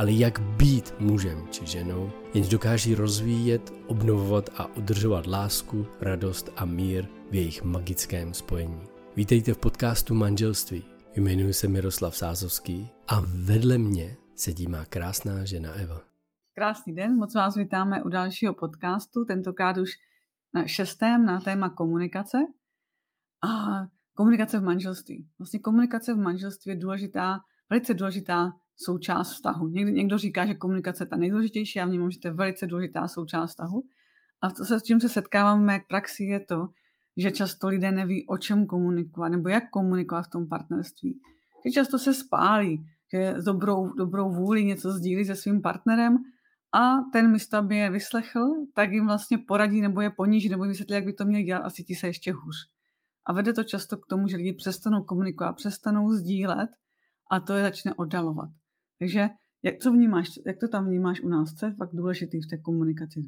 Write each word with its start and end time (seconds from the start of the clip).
ale 0.00 0.12
jak 0.12 0.40
být 0.40 0.94
mužem 0.98 1.48
či 1.50 1.66
ženou, 1.66 2.10
jenž 2.34 2.48
dokáží 2.48 2.94
rozvíjet, 2.94 3.72
obnovovat 3.86 4.50
a 4.56 4.76
udržovat 4.76 5.26
lásku, 5.26 5.86
radost 6.00 6.50
a 6.56 6.64
mír 6.64 7.08
v 7.30 7.34
jejich 7.34 7.62
magickém 7.62 8.34
spojení. 8.34 8.80
Vítejte 9.16 9.54
v 9.54 9.58
podcastu 9.58 10.14
Manželství. 10.14 10.84
Jmenuji 11.16 11.52
se 11.52 11.68
Miroslav 11.68 12.16
Sázovský 12.16 12.88
a 13.08 13.22
vedle 13.44 13.78
mě 13.78 14.16
sedí 14.34 14.66
má 14.66 14.84
krásná 14.84 15.44
žena 15.44 15.72
Eva. 15.72 16.00
Krásný 16.54 16.94
den, 16.94 17.16
moc 17.16 17.34
vás 17.34 17.56
vítáme 17.56 18.02
u 18.02 18.08
dalšího 18.08 18.54
podcastu, 18.54 19.24
tentokrát 19.24 19.76
už 19.76 19.90
na 20.54 20.66
šestém 20.66 21.24
na 21.24 21.40
téma 21.40 21.70
komunikace. 21.70 22.38
A 23.48 23.48
komunikace 24.14 24.58
v 24.58 24.62
manželství. 24.62 25.28
Vlastně 25.38 25.60
komunikace 25.60 26.14
v 26.14 26.18
manželství 26.18 26.70
je 26.70 26.76
důležitá, 26.76 27.38
velice 27.70 27.94
důležitá 27.94 28.52
součást 28.84 29.32
vztahu. 29.32 29.68
Někdo, 29.68 29.90
někdo 29.90 30.18
říká, 30.18 30.46
že 30.46 30.54
komunikace 30.54 31.02
je 31.02 31.06
ta 31.08 31.16
nejdůležitější, 31.16 31.78
já 31.78 31.86
vnímám, 31.86 32.10
že 32.10 32.20
to 32.20 32.28
je 32.28 32.34
velice 32.34 32.66
důležitá 32.66 33.08
součást 33.08 33.50
vztahu. 33.50 33.82
A 34.42 34.50
to 34.50 34.64
se, 34.64 34.80
s 34.80 34.82
čím 34.82 35.00
se 35.00 35.08
setkáváme 35.08 35.72
jak 35.72 35.86
praxi 35.86 36.24
je 36.24 36.40
to, 36.40 36.68
že 37.16 37.30
často 37.30 37.68
lidé 37.68 37.92
neví, 37.92 38.26
o 38.26 38.38
čem 38.38 38.66
komunikovat 38.66 39.28
nebo 39.28 39.48
jak 39.48 39.70
komunikovat 39.70 40.22
v 40.22 40.30
tom 40.30 40.48
partnerství. 40.48 41.20
Že 41.64 41.70
často 41.70 41.98
se 41.98 42.14
spálí, 42.14 42.86
že 43.12 43.34
s 43.36 43.44
dobrou, 43.44 43.92
dobrou 43.92 44.30
vůli 44.30 44.64
něco 44.64 44.92
sdílí 44.92 45.24
se 45.24 45.36
svým 45.36 45.62
partnerem 45.62 46.16
a 46.72 46.96
ten 47.12 47.30
místo, 47.30 47.56
aby 47.56 47.76
je 47.76 47.90
vyslechl, 47.90 48.40
tak 48.74 48.92
jim 48.92 49.06
vlastně 49.06 49.38
poradí 49.38 49.80
nebo 49.80 50.00
je 50.00 50.10
poníží 50.10 50.48
nebo 50.48 50.64
jim 50.64 50.70
vysvětlí, 50.70 50.94
jak 50.94 51.04
by 51.04 51.12
to 51.12 51.24
měli 51.24 51.44
dělat 51.44 51.60
a 51.60 51.70
cítí 51.70 51.94
se 51.94 52.06
ještě 52.06 52.32
hůř. 52.32 52.56
A 53.26 53.32
vede 53.32 53.52
to 53.52 53.64
často 53.64 53.96
k 53.96 54.06
tomu, 54.06 54.28
že 54.28 54.36
lidi 54.36 54.52
přestanou 54.52 55.02
komunikovat, 55.02 55.52
přestanou 55.52 56.10
sdílet 56.12 56.70
a 57.30 57.40
to 57.40 57.52
je 57.52 57.62
začne 57.62 57.94
oddalovat. 57.94 58.50
Takže 59.00 59.28
jak 59.62 59.74
to 59.82 59.92
vnímáš, 59.92 60.28
jak 60.46 60.58
to 60.60 60.68
tam 60.68 60.86
vnímáš 60.86 61.20
u 61.20 61.28
nás? 61.28 61.54
Co 61.54 61.66
je 61.66 61.72
fakt 61.72 61.94
důležitý 61.94 62.42
v 62.42 62.46
té 62.46 62.58
komunikaci? 62.58 63.20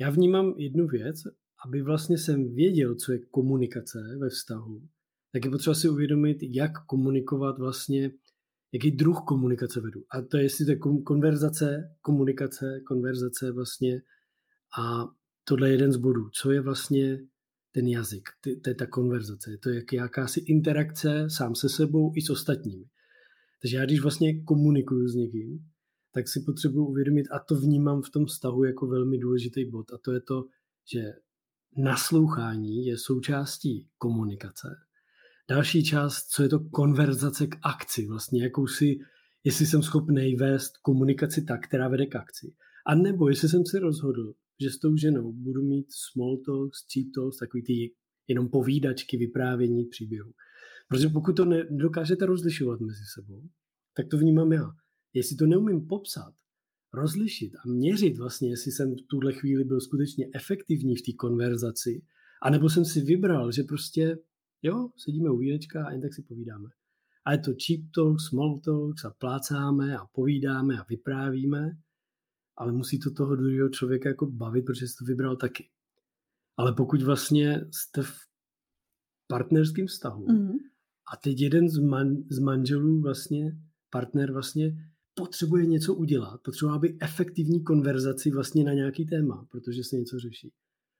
Já 0.00 0.10
vnímám 0.10 0.54
jednu 0.56 0.86
věc, 0.86 1.16
aby 1.66 1.82
vlastně 1.82 2.18
jsem 2.18 2.54
věděl, 2.54 2.94
co 2.94 3.12
je 3.12 3.18
komunikace 3.18 3.98
ve 4.20 4.28
vztahu, 4.28 4.82
tak 5.32 5.44
je 5.44 5.50
potřeba 5.50 5.74
si 5.74 5.88
uvědomit, 5.88 6.38
jak 6.40 6.84
komunikovat 6.86 7.58
vlastně, 7.58 8.10
jaký 8.72 8.90
druh 8.90 9.18
komunikace 9.28 9.80
vedu. 9.80 10.00
A 10.10 10.22
to 10.22 10.36
je, 10.36 10.42
jestli 10.42 10.64
to 10.64 10.70
je 10.70 10.78
konverzace, 11.04 11.96
komunikace, 12.00 12.80
konverzace 12.86 13.52
vlastně 13.52 14.02
a 14.78 15.04
tohle 15.44 15.68
je 15.68 15.74
jeden 15.74 15.92
z 15.92 15.96
bodů. 15.96 16.30
Co 16.30 16.50
je 16.50 16.60
vlastně 16.60 17.18
ten 17.74 17.86
jazyk, 17.88 18.28
to 18.62 18.70
je 18.70 18.74
ta 18.74 18.86
konverzace, 18.86 19.50
je 19.50 19.58
to 19.58 19.70
jak 19.70 19.92
jakási 19.92 20.40
interakce 20.40 21.30
sám 21.30 21.54
se 21.54 21.68
sebou 21.68 22.12
i 22.16 22.22
s 22.22 22.30
ostatními. 22.30 22.84
Takže 23.62 23.76
já 23.76 23.84
když 23.84 24.00
vlastně 24.00 24.42
komunikuju 24.42 25.08
s 25.08 25.14
někým, 25.14 25.58
tak 26.14 26.28
si 26.28 26.40
potřebuji 26.40 26.86
uvědomit, 26.86 27.26
a 27.32 27.38
to 27.38 27.54
vnímám 27.54 28.02
v 28.02 28.10
tom 28.10 28.26
vztahu 28.26 28.64
jako 28.64 28.86
velmi 28.86 29.18
důležitý 29.18 29.70
bod, 29.70 29.92
a 29.92 29.98
to 30.04 30.12
je 30.12 30.20
to, 30.20 30.44
že 30.92 31.12
naslouchání 31.76 32.86
je 32.86 32.98
součástí 32.98 33.88
komunikace. 33.98 34.68
Další 35.50 35.84
část, 35.84 36.26
co 36.26 36.42
je 36.42 36.48
to 36.48 36.60
konverzace 36.60 37.46
k 37.46 37.56
akci, 37.62 38.06
vlastně 38.06 38.42
jakousi, 38.42 38.98
jestli 39.44 39.66
jsem 39.66 39.82
schopný 39.82 40.36
vést 40.36 40.76
komunikaci 40.76 41.44
tak, 41.44 41.66
která 41.68 41.88
vede 41.88 42.06
k 42.06 42.16
akci. 42.16 42.54
A 42.86 42.94
nebo 42.94 43.28
jestli 43.28 43.48
jsem 43.48 43.66
si 43.66 43.78
rozhodl, 43.78 44.34
že 44.60 44.70
s 44.70 44.78
tou 44.78 44.96
ženou 44.96 45.32
budu 45.32 45.62
mít 45.62 45.86
small 46.12 46.36
talks, 46.46 46.78
cheap 46.92 47.06
talks, 47.14 47.36
takový 47.36 47.62
ty 47.62 47.94
jenom 48.28 48.48
povídačky, 48.48 49.16
vyprávění 49.16 49.84
příběhu. 49.84 50.30
Protože 50.90 51.08
pokud 51.08 51.32
to 51.36 51.44
nedokážete 51.44 52.26
rozlišovat 52.26 52.80
mezi 52.80 53.04
sebou, 53.14 53.42
tak 53.96 54.06
to 54.08 54.18
vnímám 54.18 54.52
já. 54.52 54.70
Jestli 55.14 55.36
to 55.36 55.46
neumím 55.46 55.86
popsat, 55.86 56.34
rozlišit 56.92 57.54
a 57.56 57.68
měřit 57.68 58.18
vlastně, 58.18 58.50
jestli 58.50 58.72
jsem 58.72 58.94
v 58.94 59.06
tuhle 59.10 59.32
chvíli 59.32 59.64
byl 59.64 59.80
skutečně 59.80 60.26
efektivní 60.34 60.96
v 60.96 61.02
té 61.02 61.12
konverzaci, 61.12 62.02
anebo 62.42 62.70
jsem 62.70 62.84
si 62.84 63.00
vybral, 63.00 63.52
že 63.52 63.62
prostě, 63.62 64.18
jo, 64.62 64.90
sedíme 64.96 65.30
u 65.30 65.36
výdečka 65.36 65.86
a 65.86 65.90
jen 65.90 66.00
tak 66.00 66.14
si 66.14 66.22
povídáme. 66.22 66.68
A 67.24 67.32
je 67.32 67.38
to 67.38 67.50
cheap 67.66 67.80
talk, 67.94 68.20
small 68.20 68.60
talk 68.60 69.04
a 69.04 69.10
plácáme 69.10 69.96
a 69.96 70.06
povídáme 70.12 70.78
a 70.78 70.86
vyprávíme, 70.88 71.70
ale 72.56 72.72
musí 72.72 72.98
to 72.98 73.10
toho 73.10 73.36
druhého 73.36 73.68
člověka 73.68 74.08
jako 74.08 74.26
bavit, 74.26 74.64
protože 74.64 74.88
jsi 74.88 74.94
to 74.98 75.04
vybral 75.04 75.36
taky. 75.36 75.68
Ale 76.56 76.72
pokud 76.72 77.02
vlastně 77.02 77.60
jste 77.70 78.02
v 78.02 78.16
partnerském 79.26 79.86
vztahu 79.86 80.26
mm-hmm. 80.26 80.58
A 81.12 81.16
teď 81.16 81.40
jeden 81.40 81.68
z, 81.68 81.78
man, 81.78 82.16
z 82.30 82.38
manželů 82.38 83.00
vlastně, 83.00 83.56
partner 83.90 84.32
vlastně 84.32 84.76
potřebuje 85.14 85.66
něco 85.66 85.94
udělat, 85.94 86.40
potřebuje, 86.44 86.74
aby 86.74 86.96
efektivní 87.00 87.64
konverzaci 87.64 88.30
vlastně 88.30 88.64
na 88.64 88.72
nějaký 88.72 89.06
téma, 89.06 89.46
protože 89.50 89.84
se 89.84 89.96
něco 89.96 90.18
řeší. 90.18 90.52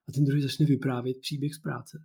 A 0.09 0.13
ten 0.13 0.25
druhý 0.25 0.43
začne 0.43 0.67
vyprávět 0.67 1.17
příběh 1.21 1.55
z 1.55 1.59
práce. 1.59 2.03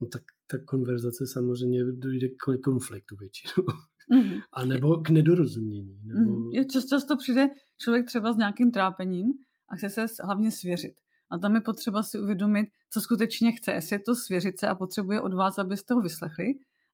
No 0.00 0.08
tak 0.08 0.22
ta 0.46 0.58
konverzace 0.58 1.26
samozřejmě 1.26 1.84
dojde 1.84 2.28
k 2.28 2.62
konfliktu 2.64 3.16
většinou. 3.16 3.66
Mm-hmm. 4.12 4.40
A 4.52 4.64
nebo 4.64 4.96
k 4.96 5.10
nedorozumění. 5.10 6.00
Nebo... 6.04 6.20
Mm-hmm. 6.20 6.66
Často, 6.72 6.88
často 6.88 7.16
přijde 7.16 7.48
člověk 7.78 8.06
třeba 8.06 8.32
s 8.32 8.36
nějakým 8.36 8.70
trápením 8.70 9.26
a 9.68 9.76
chce 9.76 9.90
se 9.90 10.04
hlavně 10.24 10.50
svěřit. 10.50 10.94
A 11.30 11.38
tam 11.38 11.54
je 11.54 11.60
potřeba 11.60 12.02
si 12.02 12.20
uvědomit, 12.20 12.68
co 12.90 13.00
skutečně 13.00 13.52
chce. 13.52 13.72
Jestli 13.72 13.96
je 13.96 14.00
to 14.00 14.14
svěřit 14.14 14.60
se 14.60 14.68
a 14.68 14.74
potřebuje 14.74 15.20
od 15.20 15.34
vás, 15.34 15.58
abyste 15.58 15.94
ho 15.94 16.00
vyslechli, 16.00 16.46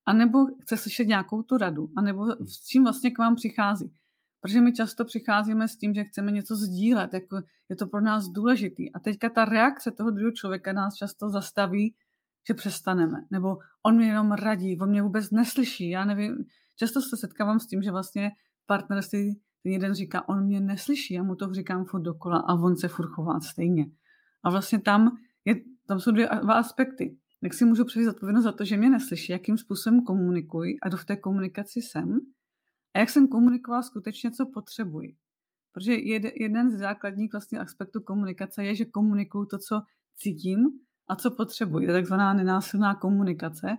anebo 0.06 0.38
chce 0.62 0.76
slyšet 0.76 1.04
nějakou 1.04 1.42
tu 1.42 1.56
radu, 1.56 1.88
anebo 1.96 2.26
s 2.26 2.66
čím 2.66 2.82
vlastně 2.82 3.10
k 3.10 3.18
vám 3.18 3.34
přichází. 3.34 3.92
Protože 4.40 4.60
my 4.60 4.72
často 4.72 5.04
přicházíme 5.04 5.68
s 5.68 5.76
tím, 5.76 5.94
že 5.94 6.04
chceme 6.04 6.32
něco 6.32 6.56
sdílet, 6.56 7.14
jako 7.14 7.36
je 7.68 7.76
to 7.76 7.86
pro 7.86 8.00
nás 8.00 8.28
důležitý. 8.28 8.92
A 8.92 8.98
teďka 8.98 9.28
ta 9.28 9.44
reakce 9.44 9.90
toho 9.90 10.10
druhého 10.10 10.32
člověka 10.32 10.72
nás 10.72 10.94
často 10.94 11.30
zastaví, 11.30 11.94
že 12.48 12.54
přestaneme. 12.54 13.18
Nebo 13.30 13.58
on 13.82 13.96
mě 13.96 14.06
jenom 14.06 14.32
radí, 14.32 14.78
on 14.80 14.90
mě 14.90 15.02
vůbec 15.02 15.30
neslyší, 15.30 15.90
já 15.90 16.04
nevím. 16.04 16.44
Často 16.76 17.00
se 17.00 17.16
setkávám 17.16 17.60
s 17.60 17.66
tím, 17.66 17.82
že 17.82 17.90
vlastně 17.90 18.30
partnerství 18.66 19.40
ten 19.62 19.72
jeden 19.72 19.94
říká, 19.94 20.28
on 20.28 20.44
mě 20.44 20.60
neslyší, 20.60 21.14
já 21.14 21.22
mu 21.22 21.34
to 21.34 21.54
říkám 21.54 21.84
furt 21.84 22.02
dokola 22.02 22.38
a 22.38 22.54
on 22.54 22.76
se 22.76 22.88
furt 22.88 23.08
chová 23.08 23.40
stejně. 23.40 23.86
A 24.44 24.50
vlastně 24.50 24.80
tam, 24.80 25.16
je, 25.44 25.54
tam 25.86 26.00
jsou 26.00 26.10
dvě, 26.10 26.28
dva 26.42 26.54
aspekty. 26.54 27.16
Jak 27.42 27.54
si 27.54 27.64
můžu 27.64 27.84
převzít 27.84 28.08
odpovědnost 28.08 28.44
za 28.44 28.52
to, 28.52 28.64
že 28.64 28.76
mě 28.76 28.90
neslyší, 28.90 29.32
jakým 29.32 29.58
způsobem 29.58 30.04
komunikuji 30.04 30.76
a 30.82 30.88
do 30.88 30.96
v 30.96 31.04
té 31.04 31.16
komunikaci 31.16 31.82
jsem, 31.82 32.20
a 32.94 32.98
jak 32.98 33.10
jsem 33.10 33.28
komunikoval 33.28 33.82
skutečně, 33.82 34.30
co 34.30 34.46
potřebuji. 34.46 35.16
Protože 35.72 35.94
jeden 36.40 36.70
z 36.70 36.78
základních 36.78 37.32
vlastně 37.32 37.58
aspektů 37.58 38.00
komunikace 38.00 38.64
je, 38.64 38.74
že 38.74 38.84
komunikuju 38.84 39.46
to, 39.46 39.58
co 39.58 39.82
cítím 40.16 40.58
a 41.08 41.16
co 41.16 41.30
potřebuji. 41.30 41.86
To 41.86 41.92
je 41.92 41.98
takzvaná 41.98 42.34
nenásilná 42.34 42.94
komunikace, 42.94 43.76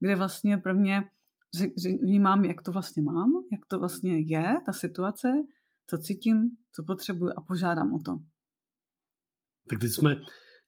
kde 0.00 0.16
vlastně 0.16 0.58
pro 0.58 0.74
mě 0.74 1.04
vnímám, 2.02 2.44
jak 2.44 2.62
to 2.62 2.72
vlastně 2.72 3.02
mám, 3.02 3.32
jak 3.52 3.66
to 3.66 3.78
vlastně 3.78 4.20
je, 4.20 4.56
ta 4.66 4.72
situace, 4.72 5.32
co 5.86 5.98
cítím, 5.98 6.50
co 6.72 6.84
potřebuji 6.84 7.30
a 7.36 7.40
požádám 7.40 7.92
o 7.94 7.98
to. 7.98 8.18
Tak 9.70 9.78
teď 9.80 9.90
jsme 9.90 10.16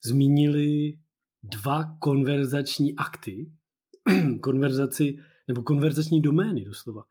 zmínili 0.05 0.99
dva 1.43 1.97
konverzační 1.99 2.97
akty, 2.97 3.53
konverzaci, 4.43 5.19
nebo 5.49 5.63
konverzační 5.63 6.23
domény 6.23 6.65
doslova. 6.65 7.03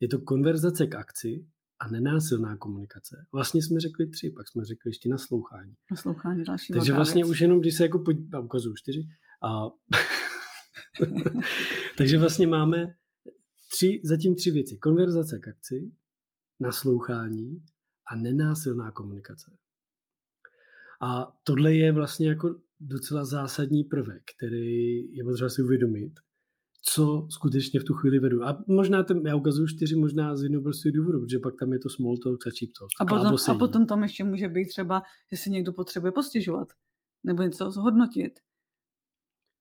Je 0.00 0.08
to 0.08 0.18
konverzace 0.18 0.86
k 0.86 0.94
akci 0.94 1.46
a 1.78 1.88
nenásilná 1.88 2.56
komunikace. 2.56 3.26
Vlastně 3.32 3.62
jsme 3.62 3.80
řekli 3.80 4.06
tři, 4.06 4.30
pak 4.30 4.48
jsme 4.48 4.64
řekli 4.64 4.90
ještě 4.90 5.08
naslouchání. 5.08 5.74
Naslouchání 5.90 6.44
další 6.44 6.72
Takže 6.72 6.92
vlastně 6.92 7.22
věc. 7.22 7.30
už 7.30 7.40
jenom, 7.40 7.60
když 7.60 7.76
se 7.76 7.82
jako 7.82 7.98
podívám, 7.98 8.44
ukazuju 8.44 8.74
čtyři. 8.76 9.08
A... 9.42 9.66
Takže 11.98 12.18
vlastně 12.18 12.46
máme 12.46 12.94
tři, 13.70 14.00
zatím 14.04 14.34
tři 14.34 14.50
věci. 14.50 14.76
Konverzace 14.76 15.38
k 15.38 15.48
akci, 15.48 15.92
naslouchání 16.60 17.64
a 18.10 18.16
nenásilná 18.16 18.90
komunikace. 18.90 19.56
A 21.02 21.32
tohle 21.44 21.74
je 21.74 21.92
vlastně 21.92 22.28
jako 22.28 22.60
docela 22.86 23.24
zásadní 23.24 23.84
prvek, 23.84 24.22
který 24.36 25.14
je 25.16 25.24
potřeba 25.24 25.50
si 25.50 25.62
uvědomit, 25.62 26.12
co 26.82 27.26
skutečně 27.30 27.80
v 27.80 27.84
tu 27.84 27.94
chvíli 27.94 28.18
vedu. 28.18 28.42
A 28.42 28.64
možná 28.68 29.02
ten, 29.02 29.26
já 29.26 29.36
ukazuju 29.36 29.68
čtyři 29.68 29.96
možná 29.96 30.36
z 30.36 30.42
jednoho 30.42 30.62
prostě 30.62 30.92
důvodu, 30.92 31.20
protože 31.20 31.38
pak 31.38 31.54
tam 31.60 31.72
je 31.72 31.78
to 31.78 31.88
small 31.88 32.16
talk 32.24 32.46
a 32.46 32.50
cheap 32.58 32.70
talk. 32.78 32.90
A 33.00 33.04
potom, 33.04 33.36
a 33.48 33.58
potom 33.58 33.86
tam 33.86 34.02
ještě 34.02 34.24
může 34.24 34.48
být 34.48 34.68
třeba, 34.68 35.02
že 35.32 35.36
si 35.36 35.50
někdo 35.50 35.72
potřebuje 35.72 36.12
postěžovat 36.12 36.68
nebo 37.24 37.42
něco 37.42 37.70
zhodnotit. 37.70 38.32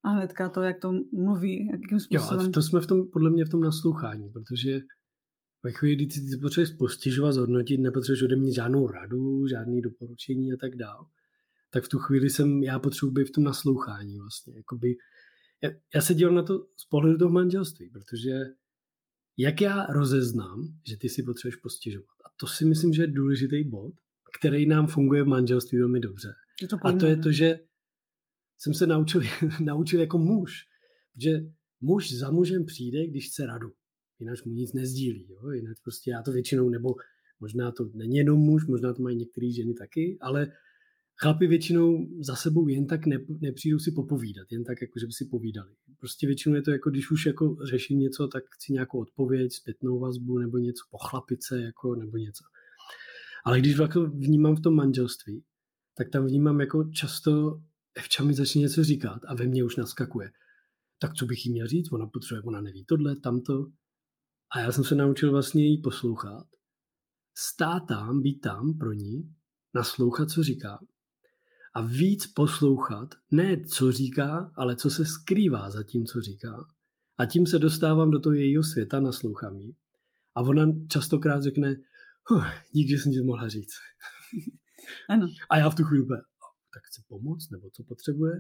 A 0.06 0.10
hnedka 0.10 0.50
to, 0.50 0.62
jak 0.62 0.80
to 0.80 0.92
mluví, 1.12 1.68
jakým 1.72 2.00
způsobem. 2.00 2.46
Jo, 2.46 2.50
a 2.50 2.52
to 2.52 2.62
jsme 2.62 2.82
v 2.82 2.88
tom, 2.88 3.08
podle 3.14 3.30
mě 3.30 3.46
v 3.46 3.50
tom 3.50 3.62
naslouchání, 3.62 4.30
protože 4.30 4.80
ve 5.64 5.72
chvíli, 5.72 5.96
kdy 5.96 6.08
ty 6.08 6.38
potřebuješ 6.42 6.78
postižovat, 6.78 7.32
zhodnotit, 7.32 7.78
nepotřebuješ 7.78 8.24
ode 8.24 8.36
mě 8.36 8.54
žádnou 8.54 8.88
radu, 8.88 9.48
žádný 9.48 9.82
doporučení 9.82 10.54
a 10.54 10.56
tak 10.62 10.76
dál, 10.76 11.06
tak 11.74 11.84
v 11.84 11.90
tu 11.90 12.00
chvíli 12.00 12.30
jsem, 12.30 12.64
já 12.64 12.80
potřebuji 12.80 13.12
být 13.12 13.28
v 13.28 13.32
tom 13.32 13.44
naslouchání 13.44 14.20
vlastně. 14.20 14.54
Jakoby, 14.56 14.96
já, 15.64 15.70
já 15.96 16.02
se 16.02 16.14
dělám 16.14 16.36
na 16.36 16.44
to 16.44 16.68
z 16.78 16.86
pohledu 16.86 17.18
toho 17.18 17.32
manželství, 17.32 17.90
protože 17.90 18.40
jak 19.38 19.62
já 19.62 19.86
rozeznám, 19.86 20.68
že 20.88 20.98
ty 20.98 21.10
si 21.10 21.24
potřebuješ 21.24 21.56
postižovat. 21.56 22.16
A 22.26 22.30
to 22.38 22.48
si 22.48 22.66
myslím, 22.66 22.94
že 22.94 23.04
je 23.04 23.08
důležitý 23.08 23.64
bod, 23.64 23.94
který 24.40 24.66
nám 24.66 24.88
funguje 24.88 25.24
v 25.24 25.28
manželství 25.28 25.78
velmi 25.78 26.00
dobře. 26.00 26.34
To 26.70 26.78
a 26.84 26.92
to 26.92 27.06
je 27.06 27.18
to, 27.18 27.32
že 27.32 27.60
jsem 28.58 28.74
se 28.74 28.88
naučil, 28.88 29.22
naučil 29.60 30.00
jako 30.00 30.18
muž, 30.18 30.66
že 31.18 31.40
muž 31.82 32.14
za 32.14 32.32
mužem 32.32 32.66
přijde, 32.66 33.08
když 33.08 33.28
chce 33.28 33.46
radu. 33.46 33.74
Jinak 34.20 34.46
mu 34.46 34.54
nic 34.54 34.74
nezdílí. 34.74 35.28
Jo? 35.30 35.52
Jinak 35.52 35.78
prostě 35.84 36.12
já 36.12 36.22
to 36.22 36.32
většinou, 36.32 36.70
nebo 36.70 36.96
možná 37.40 37.72
to 37.72 37.90
není 37.94 38.16
jenom 38.16 38.40
muž, 38.40 38.66
možná 38.68 38.94
to 38.94 39.02
mají 39.02 39.18
některé 39.18 39.52
ženy 39.52 39.74
taky, 39.74 40.18
ale 40.22 40.52
chlapi 41.22 41.48
většinou 41.48 42.08
za 42.22 42.36
sebou 42.36 42.68
jen 42.68 42.88
tak 42.88 43.06
ne, 43.06 43.18
nepřijdou 43.42 43.80
si 43.80 43.92
popovídat, 43.92 44.48
jen 44.52 44.64
tak, 44.64 44.82
jako 44.82 45.00
že 45.00 45.06
by 45.06 45.12
si 45.12 45.26
povídali. 45.26 45.72
Prostě 46.00 46.28
většinou 46.28 46.56
je 46.56 46.62
to 46.62 46.72
jako, 46.72 46.90
když 46.90 47.12
už 47.12 47.26
jako 47.26 47.56
řeším 47.70 48.00
něco, 48.00 48.28
tak 48.28 48.44
chci 48.56 48.74
nějakou 48.74 49.00
odpověď, 49.00 49.54
zpětnou 49.54 50.00
vazbu 50.00 50.40
nebo 50.40 50.58
něco, 50.58 50.84
pochlapice 50.92 51.62
jako, 51.62 51.96
nebo 51.96 52.18
něco. 52.18 52.44
Ale 53.46 53.60
když 53.60 53.78
jako 53.78 54.06
vnímám 54.06 54.56
v 54.56 54.62
tom 54.62 54.76
manželství, 54.76 55.44
tak 55.98 56.10
tam 56.10 56.26
vnímám 56.26 56.60
jako 56.60 56.84
často 56.84 57.62
Evča 57.96 58.24
mi 58.24 58.34
začne 58.34 58.62
něco 58.62 58.84
říkat 58.84 59.20
a 59.28 59.36
ve 59.36 59.48
mně 59.48 59.64
už 59.64 59.76
naskakuje. 59.76 60.32
Tak 61.00 61.14
co 61.14 61.26
bych 61.26 61.46
jí 61.46 61.52
měl 61.52 61.68
říct? 61.68 61.92
Ona 61.92 62.08
potřebuje, 62.08 62.42
ona 62.42 62.62
neví 62.62 62.86
tohle, 62.86 63.16
tamto. 63.16 63.72
A 64.52 64.60
já 64.60 64.72
jsem 64.72 64.84
se 64.84 64.96
naučil 64.96 65.32
vlastně 65.32 65.66
jí 65.66 65.82
poslouchat, 65.82 66.48
stát 67.38 67.84
tam, 67.88 68.22
být 68.22 68.40
tam 68.40 68.78
pro 68.78 68.94
ní, 68.94 69.36
naslouchat, 69.76 70.30
co 70.30 70.44
říká 70.44 70.80
a 71.74 71.82
víc 71.82 72.28
poslouchat, 72.28 73.10
ne 73.32 73.62
co 73.66 73.92
říká, 73.92 74.52
ale 74.56 74.76
co 74.76 74.90
se 74.90 75.06
skrývá 75.06 75.70
za 75.70 75.84
tím, 75.84 76.06
co 76.06 76.22
říká. 76.22 76.66
A 77.18 77.26
tím 77.26 77.48
se 77.48 77.60
dostávám 77.60 78.12
do 78.12 78.20
toho 78.20 78.34
jejího 78.34 78.64
světa, 78.64 79.00
naslouchám 79.00 79.56
jí. 79.56 79.76
A 80.36 80.42
ona 80.42 80.66
častokrát 80.88 81.44
řekne, 81.44 81.76
huh, 82.30 82.46
díky, 82.72 82.90
že 82.90 82.98
jsem 82.98 83.12
ti 83.12 83.22
mohla 83.22 83.48
říct. 83.48 83.74
Ano. 85.10 85.28
A 85.50 85.58
já 85.58 85.70
v 85.70 85.76
tu 85.76 85.84
chvíli 85.84 86.06
tak 86.74 86.84
chce 86.84 87.02
pomoct, 87.08 87.52
nebo 87.52 87.70
co 87.70 87.84
potřebuje. 87.84 88.34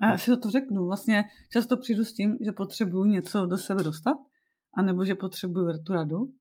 A 0.00 0.06
já 0.06 0.18
si 0.18 0.36
to 0.36 0.50
řeknu. 0.50 0.86
Vlastně 0.86 1.24
často 1.52 1.76
přijdu 1.76 2.04
s 2.04 2.12
tím, 2.12 2.38
že 2.44 2.52
potřebuju 2.52 3.04
něco 3.04 3.46
do 3.46 3.58
sebe 3.58 3.82
dostat, 3.82 4.16
anebo 4.78 5.04
že 5.04 5.14
potřebuju 5.14 5.82
tu 5.86 5.92
radu, 5.92 6.34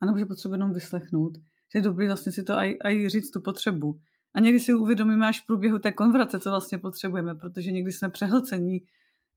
anebo 0.00 0.18
že 0.18 0.26
potřebuji 0.26 0.54
jenom 0.54 0.72
vyslechnout. 0.72 1.32
Že 1.72 1.78
je 1.78 1.82
dobrý 1.82 2.06
vlastně 2.06 2.32
si 2.32 2.42
to 2.42 2.54
aj, 2.56 2.74
aj 2.84 3.08
říct 3.08 3.30
tu 3.30 3.40
potřebu. 3.40 4.00
A 4.34 4.40
někdy 4.40 4.60
si 4.60 4.74
uvědomíme 4.74 5.28
až 5.28 5.40
v 5.40 5.46
průběhu 5.46 5.78
té 5.78 5.92
konverzace, 5.92 6.40
co 6.40 6.50
vlastně 6.50 6.78
potřebujeme, 6.78 7.34
protože 7.34 7.72
někdy 7.72 7.92
jsme 7.92 8.10
přehlcení, 8.10 8.82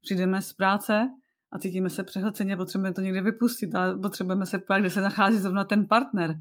přijdeme 0.02 0.42
z 0.42 0.54
práce 0.54 1.10
a 1.52 1.60
cítíme 1.60 1.90
se 1.90 2.04
přehlceně, 2.04 2.58
potřebujeme 2.58 2.94
to 2.94 3.02
někde 3.02 3.22
vypustit, 3.22 3.76
ale 3.76 3.98
potřebujeme 3.98 4.46
se 4.46 4.60
ptát, 4.60 4.80
kde 4.80 4.90
se 4.90 5.02
nachází 5.02 5.38
zrovna 5.38 5.64
ten 5.64 5.88
partner. 5.88 6.40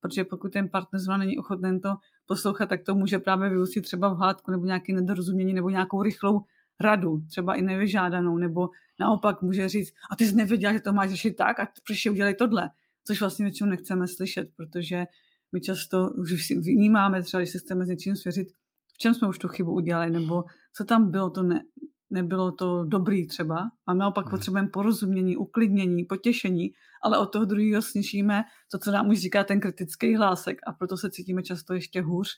Protože 0.00 0.24
pokud 0.24 0.52
ten 0.52 0.68
partner 0.68 1.00
zrovna 1.00 1.16
není 1.16 1.38
ochoten 1.38 1.80
to 1.80 1.96
poslouchat, 2.26 2.68
tak 2.68 2.82
to 2.82 2.94
může 2.94 3.18
právě 3.18 3.50
vyústit 3.50 3.84
třeba 3.84 4.08
v 4.08 4.18
hádku 4.18 4.50
nebo 4.50 4.66
nějaké 4.66 4.92
nedorozumění 4.92 5.52
nebo 5.52 5.70
nějakou 5.70 6.02
rychlou 6.02 6.44
radu, 6.80 7.22
třeba 7.28 7.54
i 7.54 7.62
nevyžádanou, 7.62 8.38
nebo 8.38 8.68
naopak 9.00 9.42
může 9.42 9.68
říct, 9.68 9.94
a 10.10 10.16
ty 10.16 10.26
jsi 10.26 10.34
nevěděla, 10.34 10.72
že 10.72 10.80
to 10.80 10.92
máš 10.92 11.10
řešit 11.10 11.36
tak, 11.36 11.60
a 11.60 11.68
proč 11.86 12.06
udělej 12.06 12.34
tohle, 12.34 12.70
což 13.04 13.20
vlastně 13.20 13.44
většinou 13.44 13.70
nechceme 13.70 14.08
slyšet, 14.08 14.48
protože 14.56 15.04
my 15.52 15.60
často 15.60 16.10
už 16.10 16.50
vnímáme 16.50 17.22
třeba, 17.22 17.40
když 17.40 17.50
se 17.50 17.58
chceme 17.58 17.86
s 17.86 17.88
něčím 17.88 18.16
svěřit, 18.16 18.48
v 18.94 18.98
čem 18.98 19.14
jsme 19.14 19.28
už 19.28 19.38
tu 19.38 19.48
chybu 19.48 19.72
udělali, 19.72 20.10
nebo 20.10 20.44
co 20.76 20.84
tam 20.84 21.10
bylo 21.10 21.30
to 21.30 21.42
ne, 21.42 21.62
nebylo 22.10 22.52
to 22.52 22.84
dobrý 22.84 23.26
třeba 23.26 23.70
a 23.86 23.94
naopak 23.94 24.24
hmm. 24.26 24.30
potřebujeme 24.30 24.68
porozumění, 24.68 25.36
uklidnění, 25.36 26.04
potěšení, 26.04 26.70
ale 27.02 27.18
od 27.18 27.26
toho 27.26 27.44
druhého 27.44 27.82
slyšíme 27.82 28.44
to, 28.70 28.78
co 28.78 28.90
nám 28.90 29.08
už 29.08 29.18
říká 29.18 29.44
ten 29.44 29.60
kritický 29.60 30.16
hlásek 30.16 30.58
a 30.66 30.72
proto 30.72 30.96
se 30.96 31.10
cítíme 31.10 31.42
často 31.42 31.74
ještě 31.74 32.02
hůř 32.02 32.28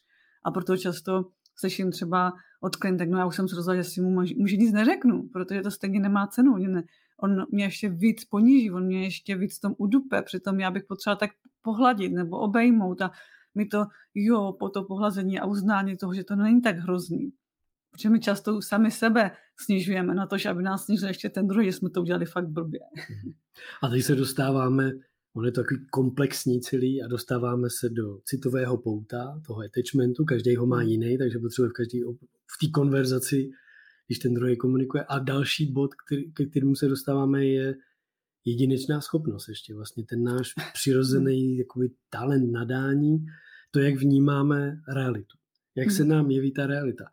a 0.45 0.51
proto 0.51 0.77
často 0.77 1.25
slyším 1.57 1.91
třeba 1.91 2.33
od 2.61 2.77
klientek, 2.77 3.09
no 3.11 3.19
já 3.19 3.27
už 3.27 3.37
jsem 3.37 3.49
se 3.49 3.57
rozhodla, 3.57 3.83
že 3.83 3.89
si 3.89 4.01
mu 4.01 4.11
může 4.11 4.57
nic 4.57 4.73
neřeknu, 4.73 5.29
protože 5.33 5.63
to 5.63 5.71
stejně 5.71 6.01
nemá 6.01 6.27
cenu. 6.27 6.57
On 7.23 7.47
mě 7.51 7.65
ještě 7.65 7.89
víc 7.89 8.25
poníží, 8.25 8.71
on 8.71 8.87
mě 8.87 9.05
ještě 9.05 9.37
víc 9.37 9.59
tom 9.59 9.75
udupe, 9.79 10.23
přitom 10.23 10.61
já 10.61 10.71
bych 10.71 10.85
potřebovala 10.85 11.19
tak 11.19 11.31
pohladit 11.63 12.13
nebo 12.13 12.39
obejmout 12.39 13.03
a 13.03 13.11
mi 13.55 13.67
to, 13.67 13.87
jo, 14.15 14.53
po 14.59 14.69
to 14.69 14.85
pohlazení 14.85 15.41
a 15.41 15.47
uznání 15.47 15.97
toho, 15.97 16.15
že 16.15 16.25
to 16.25 16.37
není 16.37 16.61
tak 16.61 16.77
hrozný. 16.77 17.33
Protože 17.91 18.11
my 18.11 18.21
často 18.21 18.63
sami 18.63 18.91
sebe 18.91 19.31
snižujeme 19.61 20.15
na 20.15 20.27
to, 20.27 20.39
že 20.39 20.49
aby 20.49 20.63
nás 20.63 20.85
snižil 20.85 21.09
ještě 21.09 21.29
ten 21.29 21.47
druhý, 21.47 21.67
že 21.67 21.73
jsme 21.73 21.91
to 21.91 22.01
udělali 22.01 22.27
fakt 22.27 22.49
blbě. 22.49 22.81
A 23.83 23.89
teď 23.89 24.03
se 24.03 24.15
dostáváme, 24.15 24.93
on 25.35 25.45
je 25.45 25.53
to 25.53 25.61
takový 25.61 25.87
komplexní 25.91 26.61
celý 26.61 27.03
a 27.03 27.09
dostáváme 27.09 27.69
se 27.81 27.89
do 27.89 28.19
citového 28.25 28.79
pouta, 28.79 29.41
toho 29.47 29.61
attachmentu, 29.61 30.25
každý 30.25 30.57
ho 30.57 30.67
má 30.67 30.77
hmm. 30.77 30.89
jiný, 30.89 31.19
takže 31.19 31.39
potřebuje 31.39 31.71
v 31.71 31.73
každý 31.73 32.01
v 32.47 32.67
té 32.67 32.71
konverzaci, 32.71 33.51
když 34.07 34.19
ten 34.19 34.35
druhý 34.35 34.57
komunikuje. 34.57 35.05
A 35.05 35.19
další 35.19 35.73
bod, 35.73 35.91
který, 35.95 36.33
ke 36.33 36.47
kterému 36.47 36.75
se 36.75 36.89
dostáváme, 36.89 37.47
je 37.47 37.75
jedinečná 38.45 39.01
schopnost 39.01 39.49
ještě 39.49 39.75
vlastně 39.75 40.05
ten 40.05 40.23
náš 40.23 40.53
přirozený 40.73 41.59
jakoby, 41.59 41.91
talent, 42.11 42.53
nadání, 42.53 43.27
to, 43.71 43.81
jak 43.81 43.95
vnímáme 43.95 44.81
realitu. 44.95 45.39
Jak 45.75 45.91
se 45.91 46.03
hmm. 46.03 46.13
nám 46.13 46.31
jeví 46.31 46.53
ta 46.53 46.67
realita. 46.67 47.05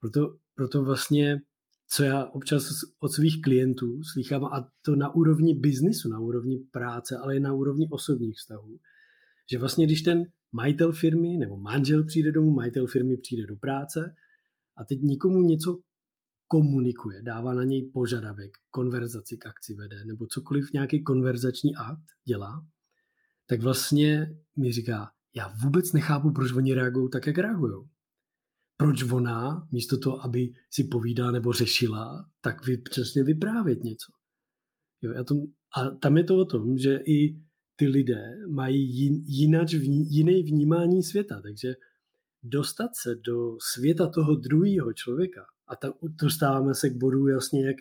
Proto, 0.00 0.36
proto 0.54 0.84
vlastně, 0.84 1.40
co 1.88 2.04
já 2.04 2.24
občas 2.24 2.64
od 3.00 3.08
svých 3.08 3.42
klientů 3.42 4.02
slychám, 4.12 4.44
a 4.44 4.68
to 4.82 4.96
na 4.96 5.14
úrovni 5.14 5.54
biznisu, 5.54 6.08
na 6.08 6.18
úrovni 6.18 6.58
práce, 6.58 7.16
ale 7.16 7.36
i 7.36 7.40
na 7.40 7.52
úrovni 7.52 7.88
osobních 7.90 8.36
vztahů, 8.36 8.78
že 9.50 9.58
vlastně 9.58 9.86
když 9.86 10.02
ten 10.02 10.24
majitel 10.52 10.92
firmy 10.92 11.36
nebo 11.36 11.56
manžel 11.56 12.04
přijde 12.04 12.32
domů, 12.32 12.50
majitel 12.50 12.86
firmy 12.86 13.16
přijde 13.16 13.46
do 13.46 13.56
práce 13.56 14.14
a 14.76 14.84
teď 14.84 15.00
nikomu 15.00 15.42
něco 15.42 15.78
komunikuje, 16.48 17.22
dává 17.22 17.54
na 17.54 17.64
něj 17.64 17.90
požadavek, 17.94 18.50
konverzaci 18.70 19.36
k 19.36 19.46
akci 19.46 19.74
vede, 19.74 20.04
nebo 20.04 20.26
cokoliv 20.26 20.72
nějaký 20.72 21.02
konverzační 21.02 21.76
akt 21.76 22.04
dělá, 22.28 22.66
tak 23.46 23.62
vlastně 23.62 24.36
mi 24.56 24.72
říká, 24.72 25.10
já 25.36 25.54
vůbec 25.62 25.92
nechápu, 25.92 26.32
proč 26.32 26.52
oni 26.52 26.74
reagují 26.74 27.10
tak, 27.10 27.26
jak 27.26 27.38
reagují 27.38 27.88
proč 28.78 29.02
ona, 29.02 29.68
místo 29.72 29.98
toho, 29.98 30.24
aby 30.24 30.52
si 30.70 30.84
povídala 30.84 31.30
nebo 31.30 31.52
řešila, 31.52 32.30
tak 32.40 32.66
vy, 32.66 32.78
přesně 32.78 33.24
vyprávět 33.24 33.84
něco. 33.84 34.12
Jo, 35.02 35.12
já 35.12 35.24
tom, 35.24 35.38
a 35.76 35.90
tam 35.90 36.16
je 36.16 36.24
to 36.24 36.36
o 36.36 36.44
tom, 36.44 36.78
že 36.78 37.00
i 37.06 37.40
ty 37.76 37.86
lidé 37.86 38.36
mají 38.50 38.96
jin, 38.96 39.24
jinač, 39.26 39.72
jiný 39.72 40.42
vnímání 40.42 41.02
světa, 41.02 41.40
takže 41.42 41.74
dostat 42.42 42.90
se 43.02 43.14
do 43.14 43.56
světa 43.72 44.08
toho 44.08 44.34
druhého 44.34 44.92
člověka 44.92 45.44
a 45.68 45.76
tam 45.76 45.92
dostáváme 46.02 46.74
se 46.74 46.90
k 46.90 46.96
bodu 46.96 47.28
jasně, 47.28 47.66
jak, 47.66 47.76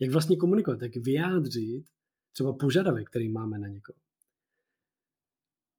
jak 0.00 0.10
vlastně 0.10 0.36
komunikovat, 0.36 0.82
jak 0.82 0.96
vyjádřit 0.96 1.84
třeba 2.32 2.52
požadavek, 2.52 3.10
který 3.10 3.28
máme 3.28 3.58
na 3.58 3.68
někoho. 3.68 3.96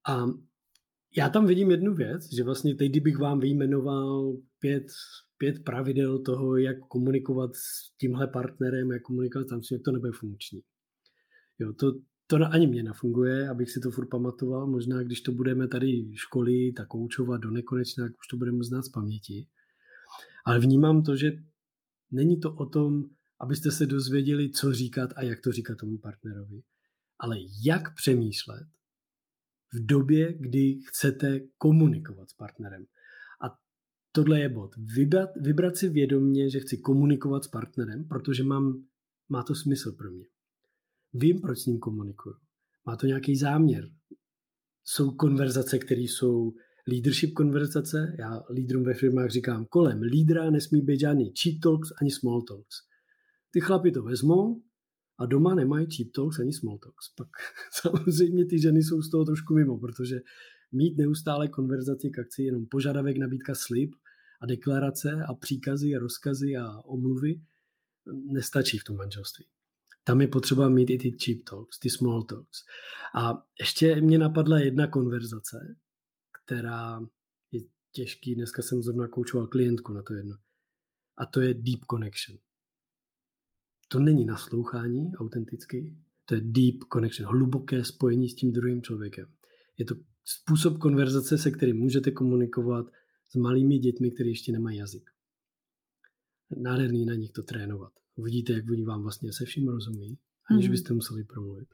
A 0.07 0.25
já 1.17 1.29
tam 1.29 1.45
vidím 1.45 1.71
jednu 1.71 1.95
věc, 1.95 2.33
že 2.33 2.43
vlastně 2.43 2.75
teď, 2.75 2.91
kdybych 2.91 3.17
vám 3.17 3.39
vyjmenoval 3.39 4.37
pět, 4.59 4.83
pět 5.37 5.63
pravidel 5.63 6.19
toho, 6.19 6.57
jak 6.57 6.77
komunikovat 6.79 7.55
s 7.55 7.97
tímhle 7.97 8.27
partnerem, 8.27 8.91
jak 8.91 9.01
komunikovat 9.01 9.47
tam, 9.47 9.61
to 9.85 9.91
nebude 9.91 10.11
funkční. 10.11 10.61
Jo, 11.59 11.73
to, 11.73 11.91
to 12.27 12.37
ani 12.51 12.67
mě 12.67 12.83
nefunguje, 12.83 13.49
abych 13.49 13.71
si 13.71 13.79
to 13.79 13.91
furt 13.91 14.09
pamatoval. 14.09 14.67
Možná, 14.67 15.03
když 15.03 15.21
to 15.21 15.31
budeme 15.31 15.67
tady 15.67 16.11
školy 16.15 16.71
tak 16.77 16.87
koučovat 16.87 17.41
do 17.41 17.51
nekonečna, 17.51 18.05
tak 18.05 18.11
už 18.19 18.27
to 18.27 18.37
budeme 18.37 18.63
znát 18.63 18.81
z 18.81 18.89
paměti. 18.89 19.47
Ale 20.45 20.59
vnímám 20.59 21.03
to, 21.03 21.15
že 21.15 21.31
není 22.11 22.39
to 22.39 22.53
o 22.53 22.65
tom, 22.65 23.03
abyste 23.39 23.71
se 23.71 23.85
dozvěděli, 23.85 24.51
co 24.51 24.73
říkat 24.73 25.09
a 25.15 25.23
jak 25.23 25.41
to 25.41 25.51
říkat 25.51 25.77
tomu 25.77 25.97
partnerovi. 25.97 26.61
ale 27.19 27.37
jak 27.63 27.95
přemýšlet 27.95 28.67
v 29.73 29.85
době, 29.85 30.33
kdy 30.39 30.79
chcete 30.87 31.39
komunikovat 31.57 32.29
s 32.29 32.33
partnerem. 32.33 32.85
A 33.41 33.57
tohle 34.11 34.39
je 34.39 34.49
bod. 34.49 34.75
Vybrat, 34.77 35.29
vybrat 35.41 35.77
si 35.77 35.89
vědomě, 35.89 36.49
že 36.49 36.59
chci 36.59 36.77
komunikovat 36.77 37.43
s 37.43 37.47
partnerem, 37.47 38.07
protože 38.07 38.43
mám, 38.43 38.85
má 39.29 39.43
to 39.43 39.55
smysl 39.55 39.91
pro 39.91 40.11
mě. 40.11 40.25
Vím, 41.13 41.41
proč 41.41 41.59
s 41.59 41.65
ním 41.65 41.79
komunikuju. 41.79 42.35
Má 42.85 42.95
to 42.95 43.07
nějaký 43.07 43.35
záměr. 43.35 43.89
Jsou 44.83 45.11
konverzace, 45.11 45.79
které 45.79 46.01
jsou 46.01 46.53
leadership 46.87 47.33
konverzace. 47.33 48.15
Já 48.19 48.43
lídrům 48.49 48.83
ve 48.83 48.93
firmách 48.93 49.29
říkám, 49.29 49.65
kolem 49.65 50.01
lídra 50.01 50.49
nesmí 50.49 50.81
být 50.81 50.99
žádný 50.99 51.33
cheap 51.41 51.59
talks 51.63 51.89
ani 52.01 52.11
small 52.11 52.41
talks. 52.41 52.75
Ty 53.51 53.61
chlapi 53.61 53.91
to 53.91 54.03
vezmou, 54.03 54.61
a 55.19 55.25
doma 55.25 55.55
nemají 55.55 55.87
cheap 55.95 56.11
talks 56.11 56.39
ani 56.39 56.53
small 56.53 56.77
talks. 56.77 57.09
Pak 57.15 57.27
samozřejmě 57.81 58.45
ty 58.45 58.59
ženy 58.59 58.83
jsou 58.83 59.01
z 59.01 59.11
toho 59.11 59.25
trošku 59.25 59.53
mimo, 59.53 59.77
protože 59.77 60.19
mít 60.71 60.97
neustále 60.97 61.47
konverzaci 61.47 62.09
k 62.09 62.19
akci, 62.19 62.43
jenom 62.43 62.65
požadavek, 62.65 63.17
nabídka, 63.17 63.55
slib 63.55 63.95
a 64.41 64.45
deklarace 64.45 65.11
a 65.27 65.33
příkazy 65.33 65.95
a 65.95 65.99
rozkazy 65.99 66.57
a 66.57 66.81
omluvy 66.85 67.41
nestačí 68.31 68.77
v 68.77 68.83
tom 68.83 68.95
manželství. 68.95 69.45
Tam 70.03 70.21
je 70.21 70.27
potřeba 70.27 70.69
mít 70.69 70.89
i 70.89 70.97
ty 70.97 71.11
cheap 71.23 71.37
talks, 71.49 71.79
ty 71.79 71.89
small 71.89 72.23
talks. 72.23 72.59
A 73.15 73.43
ještě 73.59 74.01
mě 74.01 74.17
napadla 74.17 74.59
jedna 74.59 74.87
konverzace, 74.87 75.75
která 76.47 77.01
je 77.51 77.61
těžký. 77.91 78.35
Dneska 78.35 78.61
jsem 78.61 78.81
zrovna 78.81 79.07
koučoval 79.07 79.47
klientku 79.47 79.93
na 79.93 80.01
to 80.01 80.13
jedno. 80.13 80.35
A 81.17 81.25
to 81.25 81.41
je 81.41 81.53
deep 81.53 81.79
connection. 81.91 82.37
To 83.87 83.99
není 83.99 84.25
naslouchání 84.25 85.15
autenticky, 85.15 85.97
to 86.25 86.35
je 86.35 86.41
deep 86.41 86.75
connection, 86.93 87.29
hluboké 87.29 87.83
spojení 87.83 88.29
s 88.29 88.35
tím 88.35 88.51
druhým 88.51 88.81
člověkem. 88.81 89.33
Je 89.77 89.85
to 89.85 89.95
způsob 90.25 90.77
konverzace, 90.77 91.37
se 91.37 91.51
kterým 91.51 91.77
můžete 91.77 92.11
komunikovat 92.11 92.85
s 93.29 93.35
malými 93.35 93.77
dětmi, 93.77 94.11
které 94.11 94.29
ještě 94.29 94.51
nemají 94.51 94.77
jazyk. 94.77 95.09
Nádherný 96.57 97.05
na 97.05 97.15
nich 97.15 97.31
to 97.31 97.43
trénovat. 97.43 97.93
Uvidíte, 98.15 98.53
jak 98.53 98.69
oni 98.69 98.85
vám 98.85 99.01
vlastně 99.01 99.33
se 99.33 99.45
vším 99.45 99.67
rozumí, 99.67 100.17
aniž 100.49 100.65
mm-hmm. 100.65 100.71
byste 100.71 100.93
museli 100.93 101.23
promluvit. 101.23 101.67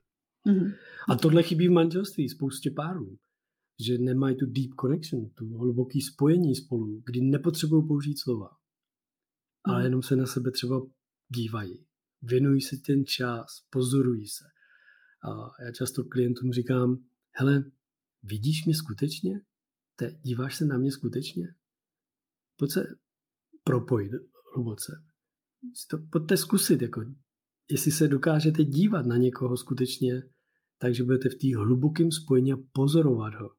Mm-hmm. 0.48 0.76
A 1.10 1.16
tohle 1.16 1.44
chybí 1.44 1.68
v 1.68 1.72
manželství 1.72 2.30
spoustě 2.30 2.72
párů, 2.72 3.18
že 3.80 3.98
nemají 3.98 4.36
tu 4.38 4.46
deep 4.46 4.72
connection, 4.82 5.30
tu 5.30 5.58
hluboké 5.58 6.00
spojení 6.14 6.56
spolu, 6.56 7.02
kdy 7.06 7.22
nepotřebují 7.22 7.88
použít 7.88 8.20
slova, 8.20 8.50
ale 9.66 9.80
mm. 9.80 9.86
jenom 9.86 10.04
se 10.04 10.16
na 10.16 10.26
sebe 10.26 10.52
třeba 10.52 10.82
dívají 11.36 11.86
věnují 12.24 12.62
si 12.62 12.78
ten 12.78 13.06
čas, 13.06 13.46
pozorují 13.70 14.28
se. 14.28 14.46
A 15.30 15.64
já 15.66 15.72
často 15.72 16.04
klientům 16.04 16.52
říkám, 16.52 16.98
hele, 17.32 17.64
vidíš 18.24 18.66
mě 18.66 18.76
skutečně? 18.76 19.42
Te, 19.96 20.20
díváš 20.24 20.58
se 20.58 20.66
na 20.66 20.78
mě 20.78 20.92
skutečně? 20.92 21.44
Pojď 22.58 22.72
se 22.72 22.84
propojit 23.64 24.12
hluboce. 24.56 24.92
To, 25.90 25.98
pojďte 26.12 26.38
zkusit, 26.38 26.82
jako, 26.82 27.02
jestli 27.72 27.92
se 27.92 28.08
dokážete 28.08 28.64
dívat 28.64 29.06
na 29.06 29.18
někoho 29.18 29.58
skutečně, 29.58 30.24
takže 30.78 31.04
budete 31.04 31.30
v 31.30 31.36
té 31.36 31.58
hlubokém 31.58 32.12
spojení 32.12 32.54
a 32.54 32.58
pozorovat 32.72 33.34
ho. 33.34 33.50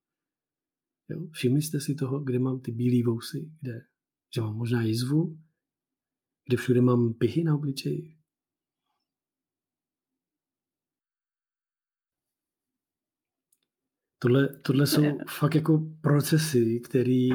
Jo? 1.08 1.28
Všimli 1.32 1.62
jste 1.62 1.80
si 1.80 1.94
toho, 1.94 2.20
kde 2.20 2.38
mám 2.38 2.60
ty 2.60 2.72
bílé 2.72 3.02
vousy, 3.06 3.50
kde, 3.60 3.80
že 4.34 4.40
mám 4.40 4.56
možná 4.56 4.82
jizvu, 4.82 5.38
kde 6.48 6.56
všude 6.56 6.80
mám 6.80 7.14
pichy 7.14 7.44
na 7.44 7.54
obličeji, 7.54 8.14
Tohle, 14.24 14.48
tohle 14.48 14.86
jsou 14.86 15.02
je... 15.02 15.16
fakt 15.28 15.54
jako 15.54 15.86
procesy, 16.00 16.80
který, 16.84 17.28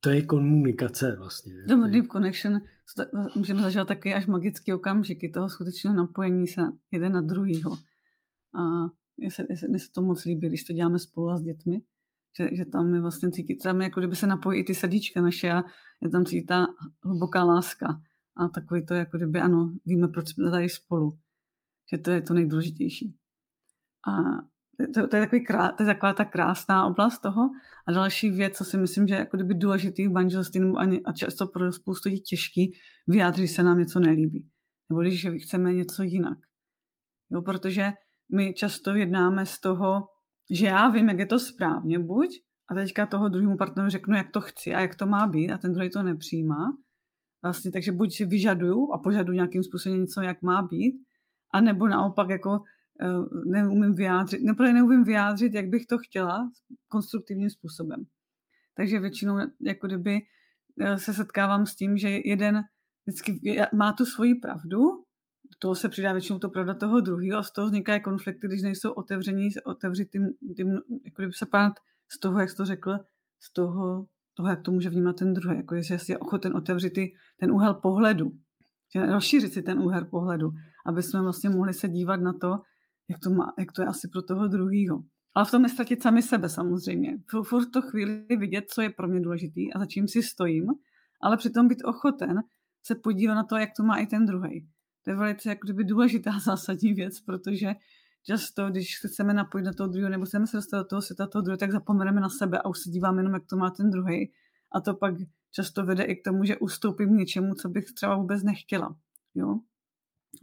to 0.00 0.10
je 0.10 0.22
komunikace 0.22 1.16
vlastně. 1.18 1.54
Dobře, 1.68 1.90
deep 1.90 2.06
connection, 2.06 2.60
můžeme 3.36 3.62
zažívat 3.62 3.88
taky 3.88 4.14
až 4.14 4.26
magický 4.26 4.72
okamžiky 4.72 5.28
toho 5.28 5.48
skutečného 5.48 5.96
napojení 5.96 6.46
se 6.46 6.60
jeden 6.92 7.12
na 7.12 7.20
druhýho. 7.20 7.72
A 8.54 8.60
mně 9.16 9.30
se, 9.30 9.46
mně 9.68 9.78
se 9.78 9.92
to 9.94 10.02
moc 10.02 10.24
líbí, 10.24 10.48
když 10.48 10.64
to 10.64 10.72
děláme 10.72 10.98
spolu 10.98 11.28
a 11.28 11.36
s 11.36 11.42
dětmi, 11.42 11.80
že, 12.36 12.48
že 12.56 12.64
tam 12.64 12.94
je 12.94 13.00
vlastně 13.00 13.30
cítit, 13.30 13.62
tam 13.62 13.82
jako 13.82 14.00
kdyby 14.00 14.16
se 14.16 14.26
napojí 14.26 14.60
i 14.60 14.64
ty 14.64 14.74
srdíčka 14.74 15.20
naše 15.20 15.52
a 15.52 15.62
je 16.02 16.10
tam 16.10 16.24
cítí 16.24 16.46
ta 16.46 16.66
hluboká 17.04 17.44
láska. 17.44 18.02
A 18.36 18.48
takový 18.48 18.86
to, 18.86 18.94
jako 18.94 19.16
kdyby 19.16 19.40
ano, 19.40 19.72
víme, 19.86 20.08
proč 20.08 20.28
jsme 20.28 20.50
tady 20.50 20.68
spolu. 20.68 21.18
Že 21.92 21.98
to 21.98 22.10
je 22.10 22.22
to 22.22 22.34
nejdůležitější. 22.34 23.16
A 24.08 24.12
to, 24.94 25.08
to, 25.08 25.16
je 25.16 25.22
takový 25.22 25.44
krá, 25.44 25.72
to 25.72 25.82
je 25.82 25.86
taková 25.86 26.12
ta 26.12 26.24
krásná 26.24 26.86
oblast 26.86 27.18
toho. 27.18 27.50
A 27.86 27.92
další 27.92 28.30
věc, 28.30 28.56
co 28.56 28.64
si 28.64 28.78
myslím, 28.78 29.08
že 29.08 29.14
je 29.14 29.18
jako 29.18 29.36
kdyby 29.36 29.54
důležitý 29.54 30.08
v 30.08 30.12
manželství, 30.12 30.60
a 31.04 31.12
často 31.12 31.46
pro 31.46 31.72
spoustu 31.72 32.08
lidí 32.08 32.20
těžký, 32.20 32.72
vyjádřit, 33.06 33.46
že 33.46 33.54
se 33.54 33.62
nám 33.62 33.78
něco 33.78 34.00
nelíbí. 34.00 34.48
Nebo 34.90 35.00
když 35.00 35.26
chceme 35.42 35.72
něco 35.72 36.02
jinak. 36.02 36.38
Jo, 37.30 37.42
protože 37.42 37.92
my 38.34 38.54
často 38.54 38.94
jednáme 38.94 39.46
z 39.46 39.60
toho, 39.60 40.08
že 40.50 40.66
já 40.66 40.88
vím, 40.88 41.08
jak 41.08 41.18
je 41.18 41.26
to 41.26 41.38
správně, 41.38 41.98
buď, 41.98 42.28
a 42.70 42.74
teďka 42.74 43.06
toho 43.06 43.28
druhému 43.28 43.56
partneru 43.56 43.90
řeknu, 43.90 44.16
jak 44.16 44.30
to 44.30 44.40
chci 44.40 44.74
a 44.74 44.80
jak 44.80 44.94
to 44.94 45.06
má 45.06 45.26
být, 45.26 45.52
a 45.52 45.58
ten 45.58 45.72
druhý 45.72 45.90
to 45.90 46.02
nepřijímá. 46.02 46.76
Vlastně, 47.42 47.72
takže 47.72 47.92
buď 47.92 48.14
si 48.14 48.24
vyžaduju 48.24 48.92
a 48.92 48.98
požaduju 48.98 49.34
nějakým 49.34 49.62
způsobem 49.62 50.00
něco, 50.00 50.22
jak 50.22 50.42
má 50.42 50.62
být, 50.62 50.94
a 51.54 51.60
nebo 51.60 51.88
naopak 51.88 52.30
jako 52.30 52.60
Eh, 53.00 53.06
neumím 53.46 53.94
vyjádřit, 53.94 54.42
nebo 54.42 54.62
neumím 54.64 55.04
vyjádřit, 55.04 55.54
jak 55.54 55.68
bych 55.68 55.86
to 55.86 55.98
chtěla 55.98 56.50
konstruktivním 56.88 57.50
způsobem. 57.50 58.04
Takže 58.76 59.00
většinou 59.00 59.38
jako 59.60 59.86
kdyby 59.86 60.18
eh, 60.80 60.98
se 60.98 61.14
setkávám 61.14 61.66
s 61.66 61.76
tím, 61.76 61.98
že 61.98 62.08
jeden 62.24 62.62
vždycky 63.06 63.40
má 63.74 63.92
tu 63.92 64.04
svoji 64.04 64.34
pravdu, 64.34 65.04
toho 65.58 65.74
se 65.74 65.88
přidá 65.88 66.12
většinou 66.12 66.38
to 66.38 66.50
pravda 66.50 66.74
toho 66.74 67.00
druhého 67.00 67.38
a 67.38 67.42
z 67.42 67.52
toho 67.52 67.66
vznikají 67.66 68.02
konflikty, 68.02 68.46
když 68.46 68.62
nejsou 68.62 68.90
otevření, 68.90 69.48
otevřít 69.64 70.10
tím, 70.10 70.28
tím 70.56 70.72
jako 71.04 71.22
kdyby 71.22 71.32
se 71.32 71.46
pát 71.46 71.72
z 72.08 72.20
toho, 72.20 72.40
jak 72.40 72.50
jsi 72.50 72.56
to 72.56 72.64
řekl, 72.64 72.98
z 73.40 73.52
toho, 73.52 74.06
toho, 74.34 74.48
jak 74.48 74.62
to 74.62 74.72
může 74.72 74.90
vnímat 74.90 75.16
ten 75.16 75.34
druhý, 75.34 75.56
jako 75.56 75.74
jestli 75.74 75.96
je 76.08 76.18
ochoten 76.18 76.56
otevřít 76.56 76.98
ten 77.40 77.50
úhel 77.50 77.74
pohledu, 77.74 78.32
rozšířit 79.12 79.52
si 79.52 79.62
ten 79.62 79.78
úhel 79.78 80.04
pohledu, 80.04 80.52
aby 80.86 81.02
jsme 81.02 81.22
vlastně 81.22 81.50
mohli 81.50 81.74
se 81.74 81.88
dívat 81.88 82.16
na 82.16 82.32
to, 82.32 82.60
jak 83.08 83.20
to, 83.20 83.30
má, 83.30 83.54
jak 83.58 83.72
to 83.72 83.82
je 83.82 83.88
asi 83.88 84.08
pro 84.08 84.22
toho 84.22 84.48
druhého. 84.48 85.02
Ale 85.34 85.44
v 85.44 85.50
tom 85.50 85.62
nestratit 85.62 86.02
sami 86.02 86.22
sebe 86.22 86.48
samozřejmě. 86.48 87.18
Furt 87.42 87.70
to 87.70 87.82
chvíli 87.82 88.26
vidět, 88.38 88.64
co 88.70 88.82
je 88.82 88.90
pro 88.90 89.08
mě 89.08 89.20
důležitý 89.20 89.72
a 89.72 89.78
za 89.78 89.86
čím 89.86 90.08
si 90.08 90.22
stojím, 90.22 90.66
ale 91.20 91.36
přitom 91.36 91.68
být 91.68 91.84
ochoten 91.84 92.42
se 92.82 92.94
podívat 92.94 93.34
na 93.34 93.44
to, 93.44 93.56
jak 93.56 93.70
to 93.76 93.82
má 93.82 93.96
i 93.96 94.06
ten 94.06 94.26
druhý. 94.26 94.66
To 95.06 95.10
je 95.10 95.16
velice 95.16 95.48
jako 95.48 95.66
kdyby 95.66 95.84
důležitá 95.84 96.38
zásadní 96.44 96.92
věc, 96.92 97.20
protože 97.20 97.74
často, 98.22 98.70
když 98.70 98.98
se 98.98 99.08
chceme 99.08 99.34
napojit 99.34 99.64
na 99.64 99.72
toho 99.72 99.88
druhého 99.88 100.10
nebo 100.10 100.24
chceme 100.24 100.46
se 100.46 100.56
dostat 100.56 100.78
do 100.78 100.84
toho 100.84 101.02
světa 101.02 101.26
toho 101.26 101.42
druhého, 101.42 101.58
tak 101.58 101.72
zapomeneme 101.72 102.20
na 102.20 102.28
sebe 102.28 102.58
a 102.58 102.68
už 102.68 102.78
se 102.78 102.90
díváme 102.90 103.20
jenom, 103.20 103.34
jak 103.34 103.46
to 103.46 103.56
má 103.56 103.70
ten 103.70 103.90
druhý. 103.90 104.32
A 104.72 104.80
to 104.80 104.94
pak 104.94 105.14
často 105.50 105.84
vede 105.84 106.04
i 106.04 106.16
k 106.16 106.24
tomu, 106.24 106.44
že 106.44 106.56
ustoupím 106.56 107.16
něčemu, 107.16 107.54
co 107.54 107.68
bych 107.68 107.84
třeba 107.84 108.16
vůbec 108.16 108.42
nechtěla. 108.42 108.96
Jo? 109.34 109.58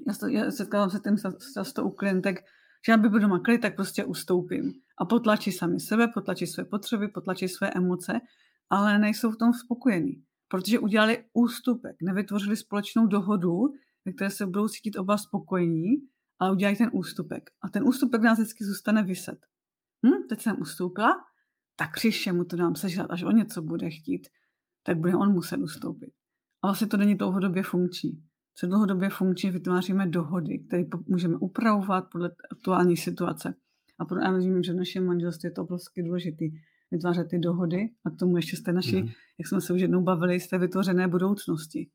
já, 0.07 0.13
to, 0.13 0.27
já 0.27 0.51
setkávám 0.51 0.89
se 0.89 0.99
tím 0.99 1.17
často 1.53 1.85
u 1.85 1.89
klientek, 1.89 2.39
že 2.85 2.93
aby 2.93 3.09
byl 3.09 3.19
doma 3.19 3.39
klid, 3.39 3.61
tak 3.61 3.75
prostě 3.75 4.05
ustoupím. 4.05 4.73
A 4.99 5.05
potlačí 5.05 5.51
sami 5.51 5.79
sebe, 5.79 6.07
potlačí 6.07 6.47
své 6.47 6.65
potřeby, 6.65 7.07
potlačí 7.07 7.47
své 7.47 7.69
emoce, 7.69 8.21
ale 8.69 8.99
nejsou 8.99 9.31
v 9.31 9.37
tom 9.37 9.53
spokojení. 9.53 10.23
Protože 10.47 10.79
udělali 10.79 11.23
ústupek, 11.33 11.95
nevytvořili 12.01 12.57
společnou 12.57 13.07
dohodu, 13.07 13.73
ve 14.05 14.13
které 14.13 14.29
se 14.29 14.45
budou 14.45 14.67
cítit 14.67 14.95
oba 14.95 15.17
spokojení, 15.17 15.91
ale 16.39 16.51
udělají 16.51 16.77
ten 16.77 16.89
ústupek. 16.93 17.49
A 17.61 17.69
ten 17.69 17.83
ústupek 17.87 18.21
nás 18.21 18.39
vždycky 18.39 18.65
zůstane 18.65 19.03
vyset. 19.03 19.39
Hm, 20.05 20.27
teď 20.29 20.41
jsem 20.41 20.61
ustoupila, 20.61 21.15
tak 21.75 21.93
příště 21.93 22.33
mu 22.33 22.45
to 22.45 22.55
dám 22.55 22.75
sežrat, 22.75 23.11
až 23.11 23.23
o 23.23 23.31
něco 23.31 23.61
bude 23.61 23.89
chtít, 23.89 24.27
tak 24.83 24.97
bude 24.97 25.15
on 25.15 25.33
muset 25.33 25.57
ustoupit. 25.57 26.13
A 26.61 26.67
vlastně 26.67 26.87
to 26.87 26.97
není 26.97 27.15
dlouhodobě 27.15 27.63
funkční 27.63 28.23
co 28.55 28.67
dlouhodobě 28.67 29.09
funkčně 29.09 29.51
vytváříme 29.51 30.07
dohody, 30.07 30.59
které 30.59 30.83
můžeme 31.07 31.37
upravovat 31.37 32.05
podle 32.11 32.31
aktuální 32.51 32.97
situace. 32.97 33.53
A 33.99 34.05
pro, 34.05 34.19
já 34.19 34.39
že 34.61 34.73
v 34.73 34.75
našem 34.75 35.05
manželství 35.05 35.47
je 35.47 35.51
to 35.51 35.61
obrovsky 35.61 36.03
důležité 36.03 36.45
vytvářet 36.91 37.27
ty 37.29 37.39
dohody 37.39 37.89
a 38.05 38.09
k 38.09 38.17
tomu 38.19 38.37
ještě 38.37 38.57
jste 38.57 38.73
naši, 38.73 39.01
mm. 39.01 39.07
jak 39.39 39.47
jsme 39.47 39.61
se 39.61 39.73
už 39.73 39.81
jednou 39.81 40.03
bavili, 40.03 40.39
jste 40.39 40.57
vytvořené 40.57 41.07
budoucnosti. 41.07 41.89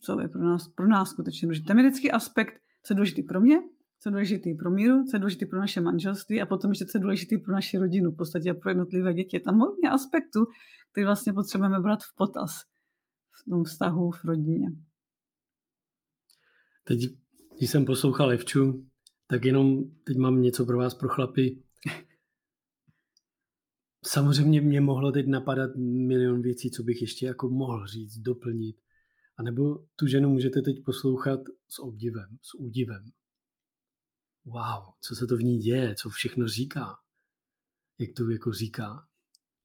Co 0.00 0.20
je 0.20 0.28
pro 0.28 0.44
nás, 0.44 0.68
pro 0.68 0.88
nás 0.88 1.10
skutečně 1.10 1.46
důležité. 1.46 1.66
Tam 1.66 1.78
je 1.78 1.88
vždycky 1.88 2.10
aspekt, 2.10 2.60
co 2.82 2.92
je 2.92 2.96
důležitý 2.96 3.22
pro 3.22 3.40
mě, 3.40 3.56
co 3.98 4.08
je 4.08 4.10
důležitý 4.10 4.54
pro 4.54 4.70
míru, 4.70 5.04
co 5.04 5.16
je 5.16 5.20
důležitý 5.20 5.46
pro 5.46 5.60
naše 5.60 5.80
manželství 5.80 6.42
a 6.42 6.46
potom 6.46 6.70
ještě 6.70 6.86
co 6.86 6.98
je 6.98 7.02
důležitý 7.02 7.38
pro 7.38 7.52
naši 7.52 7.78
rodinu, 7.78 8.10
v 8.10 8.16
podstatě 8.16 8.54
pro 8.54 8.70
jednotlivé 8.70 9.14
děti. 9.14 9.36
Je 9.36 9.40
tam 9.40 9.58
hodně 9.58 9.90
aspektů, 9.90 10.46
který 10.92 11.04
vlastně 11.04 11.32
potřebujeme 11.32 11.80
brát 11.80 12.02
v 12.02 12.16
potaz 12.16 12.50
v 13.30 13.50
tom 13.50 13.64
vztahu 13.64 14.10
v 14.10 14.24
rodině. 14.24 14.68
Teď, 16.84 17.00
když 17.58 17.70
jsem 17.70 17.84
poslouchal 17.84 18.32
Evču, 18.32 18.86
Tak 19.26 19.44
jenom 19.44 19.84
teď 20.04 20.16
mám 20.16 20.42
něco 20.42 20.66
pro 20.66 20.78
vás, 20.78 20.94
pro 20.94 21.08
chlapy. 21.08 21.62
Samozřejmě 24.04 24.60
mě 24.60 24.80
mohlo 24.80 25.12
teď 25.12 25.26
napadat 25.26 25.70
milion 25.76 26.42
věcí, 26.42 26.70
co 26.70 26.82
bych 26.82 27.02
ještě 27.02 27.26
jako 27.26 27.48
mohl 27.48 27.86
říct, 27.86 28.18
doplnit. 28.18 28.76
A 29.38 29.42
nebo 29.42 29.86
tu 29.96 30.06
ženu 30.06 30.28
můžete 30.28 30.62
teď 30.62 30.84
poslouchat 30.84 31.40
s 31.68 31.78
obdivem, 31.78 32.38
s 32.42 32.54
údivem. 32.54 33.04
Wow, 34.44 34.94
co 35.00 35.16
se 35.16 35.26
to 35.26 35.36
v 35.36 35.42
ní 35.42 35.58
děje, 35.58 35.94
co 35.94 36.08
všechno 36.10 36.48
říká. 36.48 36.98
Jak 37.98 38.10
to 38.16 38.30
jako 38.30 38.52
říká, 38.52 39.08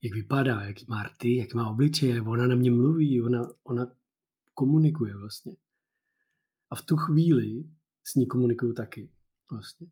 jak 0.02 0.14
vypadá, 0.14 0.62
jak 0.62 0.88
má 0.88 1.04
rty, 1.04 1.36
jak 1.36 1.54
má 1.54 1.70
obličeje, 1.70 2.22
ona 2.22 2.48
na 2.48 2.56
mě 2.56 2.72
mluví, 2.72 3.22
ona, 3.22 3.42
ona 3.64 3.88
komunikuje 4.54 5.18
vlastně. 5.18 5.56
A 6.70 6.76
v 6.76 6.82
tu 6.82 6.98
chvíli 6.98 7.64
s 8.04 8.16
ní 8.16 8.28
komunikuju 8.28 8.74
taky 8.74 9.12
vlastně. 9.52 9.88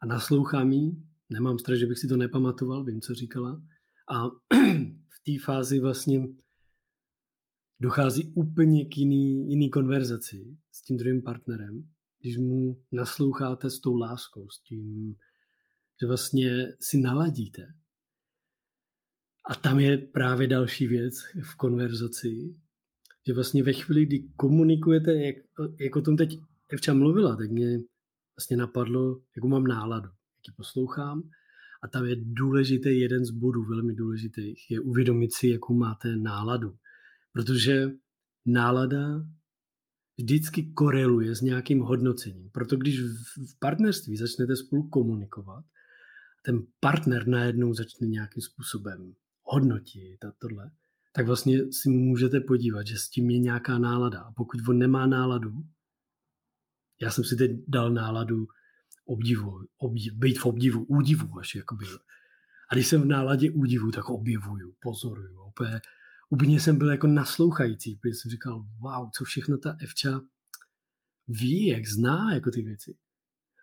A 0.00 0.06
naslouchám 0.06 0.72
jí, 0.72 1.08
nemám 1.30 1.58
strach, 1.58 1.78
že 1.78 1.86
bych 1.86 1.98
si 1.98 2.08
to 2.08 2.16
nepamatoval, 2.16 2.84
vím, 2.84 3.00
co 3.00 3.14
říkala. 3.14 3.62
A 4.10 4.28
v 5.08 5.22
té 5.24 5.44
fázi 5.44 5.80
vlastně 5.80 6.28
dochází 7.84 8.32
úplně 8.34 8.84
k 8.84 8.96
jiný, 8.96 9.50
jiný 9.50 9.70
konverzaci 9.70 10.56
s 10.72 10.82
tím 10.82 10.96
druhým 10.96 11.22
partnerem, 11.22 11.88
když 12.20 12.36
mu 12.38 12.82
nasloucháte 12.92 13.70
s 13.70 13.80
tou 13.80 13.96
láskou, 13.96 14.48
s 14.48 14.62
tím, 14.62 15.14
že 16.00 16.06
vlastně 16.06 16.72
si 16.80 17.00
naladíte. 17.00 17.62
A 19.50 19.54
tam 19.54 19.80
je 19.80 19.98
právě 19.98 20.48
další 20.48 20.86
věc 20.86 21.14
v 21.42 21.56
konverzaci, 21.56 22.56
že 23.26 23.34
vlastně 23.34 23.62
ve 23.62 23.72
chvíli, 23.72 24.06
kdy 24.06 24.28
komunikujete, 24.36 25.14
jak, 25.14 25.36
jak 25.80 25.96
o 25.96 26.02
tom 26.02 26.16
teď 26.16 26.38
Evča 26.72 26.94
mluvila, 26.94 27.36
tak 27.36 27.50
mě 27.50 27.78
vlastně 28.36 28.56
napadlo, 28.56 29.20
jakou 29.36 29.48
mám 29.48 29.64
náladu, 29.64 30.08
jak 30.08 30.48
ji 30.48 30.54
poslouchám. 30.56 31.22
A 31.82 31.88
tam 31.88 32.06
je 32.06 32.16
důležitý 32.18 33.00
jeden 33.00 33.24
z 33.24 33.30
bodů, 33.30 33.64
velmi 33.64 33.94
důležitých, 33.94 34.70
je 34.70 34.80
uvědomit 34.80 35.34
si, 35.34 35.48
jakou 35.48 35.74
máte 35.74 36.16
náladu. 36.16 36.76
Protože 37.34 37.90
nálada 38.46 39.26
vždycky 40.18 40.72
koreluje 40.72 41.34
s 41.34 41.40
nějakým 41.40 41.80
hodnocením. 41.80 42.50
Proto 42.50 42.76
když 42.76 43.00
v 43.00 43.58
partnerství 43.58 44.16
začnete 44.16 44.56
spolu 44.56 44.88
komunikovat, 44.88 45.64
ten 46.42 46.66
partner 46.80 47.28
najednou 47.28 47.74
začne 47.74 48.06
nějakým 48.06 48.42
způsobem 48.42 49.14
hodnotit 49.42 50.24
a 50.24 50.32
tohle, 50.38 50.70
tak 51.12 51.26
vlastně 51.26 51.72
si 51.72 51.88
můžete 51.88 52.40
podívat, 52.40 52.86
že 52.86 52.96
s 52.98 53.08
tím 53.08 53.30
je 53.30 53.38
nějaká 53.38 53.78
nálada. 53.78 54.20
A 54.20 54.32
pokud 54.32 54.60
on 54.68 54.78
nemá 54.78 55.06
náladu, 55.06 55.52
já 57.00 57.10
jsem 57.10 57.24
si 57.24 57.36
teď 57.36 57.50
dal 57.68 57.90
náladu 57.90 58.46
obdivu, 59.04 59.64
obdiv, 59.78 60.12
být 60.12 60.38
v 60.38 60.46
obdivu, 60.46 60.84
údivu 60.84 61.38
až 61.38 61.54
jakoby. 61.54 61.86
A 62.70 62.74
když 62.74 62.86
jsem 62.86 63.02
v 63.02 63.06
náladě 63.06 63.50
údivu, 63.50 63.90
tak 63.90 64.08
objevuju, 64.08 64.74
pozoruju. 64.82 65.42
Úplně, 65.48 65.80
úplně 66.34 66.60
jsem 66.60 66.78
byl 66.78 66.90
jako 66.90 67.06
naslouchající, 67.06 67.96
protože 67.96 68.14
jsem 68.14 68.30
říkal, 68.30 68.66
wow, 68.80 69.10
co 69.16 69.24
všechno 69.24 69.58
ta 69.58 69.76
Evča 69.80 70.20
ví, 71.28 71.66
jak 71.66 71.86
zná 71.86 72.34
jako 72.34 72.50
ty 72.50 72.62
věci. 72.62 72.96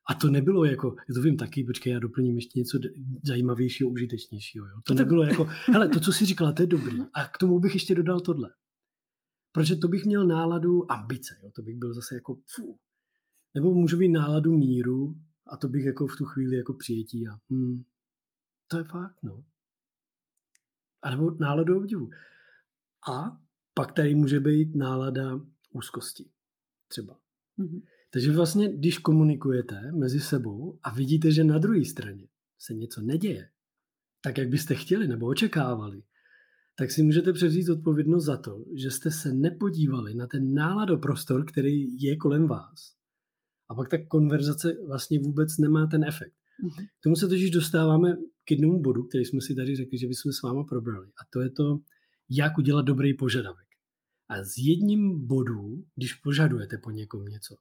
A 0.10 0.14
to 0.14 0.28
nebylo 0.30 0.66
jako, 0.66 0.96
já 1.10 1.14
to 1.14 1.22
vím 1.22 1.38
taky, 1.38 1.64
počkej, 1.64 1.94
já 1.94 2.00
doplním 2.00 2.36
ještě 2.36 2.60
něco 2.60 2.80
zajímavějšího, 3.24 3.90
užitečnějšího. 3.90 4.68
Jo. 4.68 4.82
To 4.84 4.94
nebylo 4.94 5.24
jako, 5.24 5.48
hele, 5.66 5.88
to, 5.88 6.00
co 6.00 6.14
jsi 6.14 6.26
říkala, 6.26 6.52
to 6.52 6.64
je 6.64 6.68
dobrý. 6.68 7.00
A 7.14 7.28
k 7.28 7.38
tomu 7.38 7.60
bych 7.60 7.74
ještě 7.74 7.96
dodal 7.96 8.20
tohle. 8.20 8.50
Protože 9.52 9.76
to 9.76 9.88
bych 9.88 10.06
měl 10.06 10.28
náladu 10.28 10.92
ambice, 10.92 11.40
jo. 11.44 11.52
to 11.56 11.62
bych 11.62 11.78
byl 11.78 11.94
zase 11.94 12.16
jako, 12.16 12.38
fů. 12.56 12.78
Nebo 13.54 13.74
můžu 13.74 13.98
mít 13.98 14.10
náladu 14.10 14.52
míru 14.58 15.16
a 15.48 15.58
to 15.58 15.68
bych 15.68 15.86
jako 15.86 16.08
v 16.08 16.18
tu 16.18 16.26
chvíli 16.26 16.58
jako 16.58 16.74
přijetí 16.74 17.28
a 17.28 17.32
hmm, 17.50 17.84
to 18.68 18.78
je 18.78 18.84
fakt, 18.84 19.24
no. 19.24 19.44
A 21.02 21.10
nebo 21.10 21.32
náladu 21.40 21.78
obdivu. 21.78 22.10
A 23.10 23.38
pak 23.74 23.92
tady 23.92 24.16
může 24.16 24.40
být 24.40 24.76
nálada 24.76 25.40
úzkosti. 25.74 26.30
Třeba. 26.88 27.20
Mm-hmm. 27.60 27.82
Takže 28.14 28.32
vlastně, 28.32 28.78
když 28.78 28.98
komunikujete 28.98 29.92
mezi 29.92 30.20
sebou 30.20 30.80
a 30.84 30.94
vidíte, 30.94 31.32
že 31.32 31.44
na 31.44 31.58
druhé 31.58 31.86
straně 31.86 32.28
se 32.60 32.74
něco 32.74 33.02
neděje, 33.02 33.50
tak 34.22 34.38
jak 34.38 34.50
byste 34.50 34.76
chtěli 34.76 35.08
nebo 35.08 35.26
očekávali, 35.26 36.04
tak 36.76 36.92
si 36.92 37.04
můžete 37.04 37.34
převzít 37.34 37.70
odpovědnost 37.70 38.26
za 38.26 38.38
to, 38.38 38.66
že 38.76 38.92
jste 38.92 39.12
se 39.12 39.34
nepodívali 39.34 40.16
na 40.16 40.28
ten 40.28 40.54
náladoprostor, 40.54 41.46
který 41.46 42.02
je 42.02 42.18
kolem 42.18 42.48
vás. 42.48 42.96
A 43.70 43.76
pak 43.76 43.90
ta 43.90 43.98
konverzace 44.08 44.78
vlastně 44.88 45.20
vůbec 45.20 45.58
nemá 45.58 45.88
ten 45.88 46.04
efekt. 46.04 46.34
Mm-hmm. 46.64 46.88
K 47.00 47.04
tomu 47.04 47.16
se 47.16 47.28
totiž 47.28 47.52
dostáváme 47.52 48.18
k 48.46 48.52
jednomu 48.52 48.82
bodu, 48.82 49.04
který 49.04 49.26
jsme 49.26 49.42
si 49.42 49.56
tady 49.56 49.76
řekli, 49.76 49.98
že 49.98 50.08
bychom 50.08 50.32
s 50.32 50.42
váma 50.42 50.64
probrali. 50.64 51.08
A 51.08 51.22
to 51.30 51.42
je 51.42 51.50
to, 51.50 51.80
jak 52.32 52.58
udělat 52.58 52.86
dobrý 52.86 53.14
požadavek. 53.14 53.68
A 54.30 54.44
z 54.44 54.58
jedním 54.58 55.28
bodů, 55.28 55.86
když 55.96 56.14
požadujete 56.14 56.78
po 56.78 56.92
někom 56.92 57.26
něco, 57.26 57.56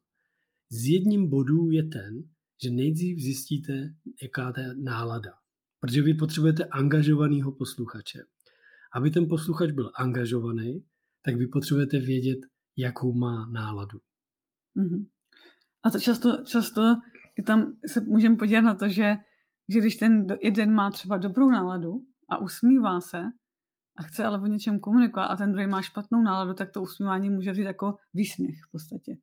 z 0.70 0.86
jedním 0.86 1.30
bodů 1.30 1.70
je 1.70 1.82
ten, 1.82 2.22
že 2.62 2.70
nejdřív 2.70 3.18
zjistíte, 3.18 3.94
jaká 4.22 4.52
ta 4.52 4.60
nálada. 4.82 5.32
Protože 5.80 6.02
vy 6.02 6.14
potřebujete 6.14 6.64
angažovaného 6.64 7.52
posluchače. 7.52 8.22
Aby 8.92 9.10
ten 9.10 9.28
posluchač 9.28 9.70
byl 9.70 9.90
angažovaný, 9.94 10.84
tak 11.22 11.36
vy 11.36 11.46
potřebujete 11.46 11.98
vědět, 11.98 12.38
jakou 12.76 13.12
má 13.12 13.46
náladu. 13.46 14.00
Mm-hmm. 14.76 15.06
A 15.82 15.90
to 15.90 16.00
často, 16.00 16.44
často 16.44 16.96
je 17.38 17.44
tam 17.44 17.76
se 17.86 18.00
můžeme 18.00 18.36
podívat 18.36 18.60
na 18.60 18.74
to, 18.74 18.88
že, 18.88 19.16
že 19.68 19.80
když 19.80 19.96
ten 19.96 20.26
jeden 20.42 20.74
má 20.74 20.90
třeba 20.90 21.16
dobrou 21.16 21.50
náladu 21.50 22.04
a 22.28 22.38
usmívá 22.38 23.00
se 23.00 23.22
a 24.00 24.02
chce 24.02 24.24
ale 24.24 24.40
o 24.40 24.46
něčem 24.46 24.80
komunikovat 24.80 25.26
a 25.26 25.36
ten 25.36 25.52
druhý 25.52 25.66
má 25.66 25.82
špatnou 25.82 26.22
náladu, 26.22 26.54
tak 26.54 26.70
to 26.70 26.82
usmívání 26.82 27.30
může 27.30 27.52
být 27.52 27.62
jako 27.62 27.96
výsměch 28.14 28.56
v 28.68 28.70
podstatě 28.72 29.16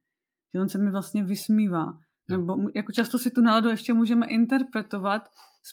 že 0.54 0.62
on 0.62 0.70
se 0.70 0.78
mi 0.78 0.92
vlastně 0.92 1.24
vysmívá. 1.24 2.00
Nebo 2.30 2.58
jako 2.76 2.92
často 2.92 3.20
si 3.20 3.32
tu 3.32 3.42
náladu 3.42 3.70
ještě 3.70 3.94
můžeme 3.94 4.28
interpretovat 4.28 5.22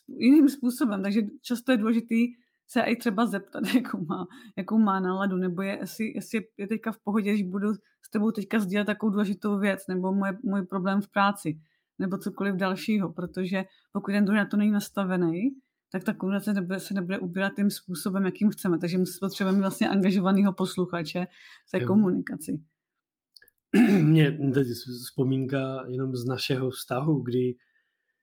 jiným 0.09 0.49
způsobem, 0.49 1.03
takže 1.03 1.21
často 1.43 1.73
je 1.73 1.79
důležitý 1.79 2.27
se 2.67 2.81
i 2.81 2.97
třeba 2.97 3.27
zeptat, 3.27 3.63
jakou 3.75 4.05
má, 4.05 4.27
jakou 4.57 4.79
má 4.79 5.01
náladu, 5.01 5.37
nebo 5.37 5.63
je, 5.63 5.79
jestli, 5.81 6.13
jestli 6.15 6.41
je 6.59 6.67
teďka 6.67 6.93
v 6.93 6.99
pohodě, 6.99 7.33
když 7.33 7.43
budu 7.43 7.75
s 8.03 8.11
tebou 8.13 8.31
teďka 8.31 8.59
sdílet 8.59 8.87
takovou 8.87 9.13
důležitou 9.13 9.59
věc, 9.59 9.87
nebo 9.89 10.13
můj, 10.13 10.29
můj 10.43 10.67
problém 10.67 11.01
v 11.01 11.09
práci, 11.09 11.61
nebo 11.99 12.19
cokoliv 12.19 12.55
dalšího, 12.55 13.13
protože 13.13 13.65
pokud 13.93 14.11
ten 14.11 14.25
druhý 14.25 14.39
na 14.39 14.47
to 14.47 14.57
není 14.57 14.71
nastavený, 14.71 15.51
tak 15.95 16.05
ta 16.05 16.15
komunikace 16.15 16.53
nebude, 16.53 16.81
se 16.81 16.95
nebude 16.95 17.19
ubírat 17.19 17.53
tím 17.57 17.71
způsobem, 17.71 18.25
jakým 18.25 18.51
chceme. 18.51 18.79
Takže 18.79 18.99
my 18.99 19.05
potřebujeme 19.21 19.61
vlastně 19.61 19.89
angažovaného 19.89 20.53
posluchače 20.53 21.27
v 21.69 21.71
té 21.71 21.83
jo. 21.83 21.87
komunikaci. 21.87 22.61
mě 24.03 24.39
teď 24.55 24.69
vzpomínka 25.03 25.85
jenom 25.89 26.17
z 26.17 26.25
našeho 26.25 26.71
vztahu, 26.71 27.23
kdy 27.23 27.55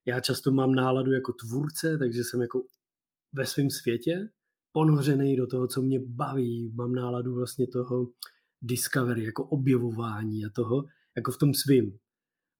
já 0.05 0.19
často 0.19 0.51
mám 0.51 0.75
náladu 0.75 1.11
jako 1.11 1.33
tvůrce, 1.33 1.97
takže 1.97 2.23
jsem 2.23 2.41
jako 2.41 2.63
ve 3.33 3.45
svém 3.45 3.69
světě 3.69 4.29
ponořený 4.71 5.35
do 5.35 5.47
toho, 5.47 5.67
co 5.67 5.81
mě 5.81 5.99
baví. 5.99 6.71
Mám 6.75 6.93
náladu 6.93 7.35
vlastně 7.35 7.67
toho 7.67 8.07
discovery, 8.61 9.23
jako 9.23 9.43
objevování 9.43 10.45
a 10.45 10.49
toho, 10.55 10.85
jako 11.15 11.31
v 11.31 11.37
tom 11.37 11.53
svým. 11.53 11.97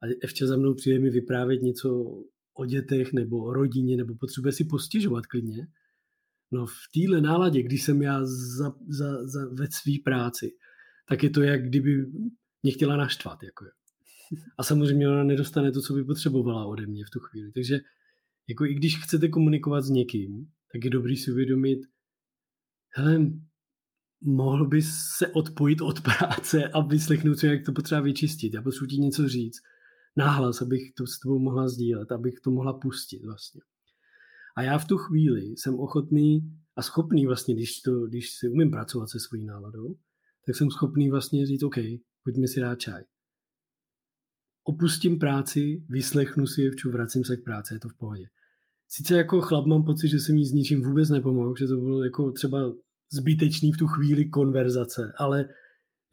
A 0.04 0.06
ještě 0.24 0.48
za 0.48 0.58
mnou 0.58 0.74
přijde 0.74 1.00
mi 1.00 1.10
vyprávět 1.10 1.62
něco 1.62 2.18
o 2.62 2.66
dětech 2.66 3.14
nebo 3.14 3.44
o 3.44 3.54
rodině, 3.54 3.98
nebo 3.98 4.16
potřebuje 4.16 4.52
si 4.52 4.64
postižovat 4.64 5.26
klidně. 5.26 5.68
No 6.52 6.66
v 6.66 6.76
téhle 6.94 7.22
náladě, 7.22 7.64
když 7.64 7.84
jsem 7.84 8.02
já 8.02 8.26
za, 8.26 8.76
za, 8.88 9.28
za, 9.28 9.40
ve 9.52 9.68
své 9.72 9.94
práci, 10.04 10.52
tak 11.10 11.24
je 11.24 11.30
to, 11.30 11.42
jak 11.42 11.68
kdyby 11.68 12.06
mě 12.64 12.72
chtěla 12.72 12.98
naštvat. 12.98 13.44
Jako 13.44 13.66
je. 13.66 13.72
A 14.58 14.64
samozřejmě 14.64 15.10
ona 15.10 15.24
nedostane 15.24 15.72
to, 15.72 15.82
co 15.82 15.94
by 15.94 16.04
potřebovala 16.04 16.66
ode 16.66 16.86
mě 16.86 17.06
v 17.06 17.10
tu 17.10 17.20
chvíli. 17.20 17.52
Takže 17.52 17.80
jako 18.48 18.66
i 18.66 18.74
když 18.74 19.04
chcete 19.04 19.28
komunikovat 19.28 19.82
s 19.82 19.90
někým, 19.90 20.48
tak 20.72 20.84
je 20.84 20.90
dobrý 20.90 21.18
si 21.18 21.32
uvědomit, 21.32 21.80
hele, 22.96 23.20
mohl 24.22 24.68
bys 24.68 24.90
se 25.18 25.28
odpojit 25.28 25.82
od 25.82 26.02
práce 26.02 26.68
a 26.68 26.82
vyslechnout 26.82 27.40
si, 27.40 27.48
jak 27.48 27.66
to 27.66 27.72
potřeba 27.72 28.02
vyčistit. 28.02 28.54
Já 28.54 28.62
potřebuji 28.62 28.88
ti 28.88 28.98
něco 28.98 29.30
říct. 29.30 29.60
Náhlas, 30.18 30.62
abych 30.62 30.94
to 30.94 31.08
s 31.08 31.20
tebou 31.20 31.40
mohla 31.40 31.70
sdílet, 31.70 32.12
abych 32.12 32.40
to 32.40 32.52
mohla 32.52 32.74
pustit 32.74 33.26
vlastně. 33.26 33.62
A 34.56 34.62
já 34.62 34.78
v 34.78 34.88
tu 34.88 34.98
chvíli 34.98 35.42
jsem 35.42 35.80
ochotný 35.80 36.40
a 36.76 36.82
schopný 36.82 37.26
vlastně, 37.26 37.56
když, 37.56 37.82
to, 37.82 38.08
když 38.08 38.32
si 38.32 38.50
umím 38.50 38.72
pracovat 38.72 39.10
se 39.10 39.20
svojí 39.20 39.46
náladou, 39.46 39.96
tak 40.46 40.56
jsem 40.56 40.72
schopný 40.72 41.10
vlastně 41.10 41.48
říct, 41.48 41.64
OK, 41.64 41.76
pojďme 42.24 42.48
si 42.48 42.60
dát 42.60 42.76
čaj. 42.76 43.04
Opustím 44.64 45.20
práci, 45.20 45.84
vyslechnu 45.90 46.48
si 46.48 46.62
jevču, 46.62 46.92
vracím 46.92 47.24
se 47.24 47.38
k 47.38 47.44
práci, 47.44 47.74
je 47.74 47.80
to 47.80 47.90
v 47.90 47.98
pohodě. 47.98 48.26
Sice 48.88 49.18
jako 49.18 49.42
chlap 49.42 49.66
mám 49.66 49.84
pocit, 49.84 50.08
že 50.08 50.20
jsem 50.20 50.36
jí 50.36 50.46
s 50.46 50.54
ničím 50.54 50.84
vůbec 50.84 51.10
nepomohl, 51.10 51.56
že 51.56 51.68
to 51.68 51.78
bylo 51.78 52.04
jako 52.04 52.32
třeba 52.32 52.74
zbytečný 53.12 53.72
v 53.72 53.78
tu 53.78 53.88
chvíli 53.88 54.30
konverzace, 54.30 55.14
ale 55.18 55.50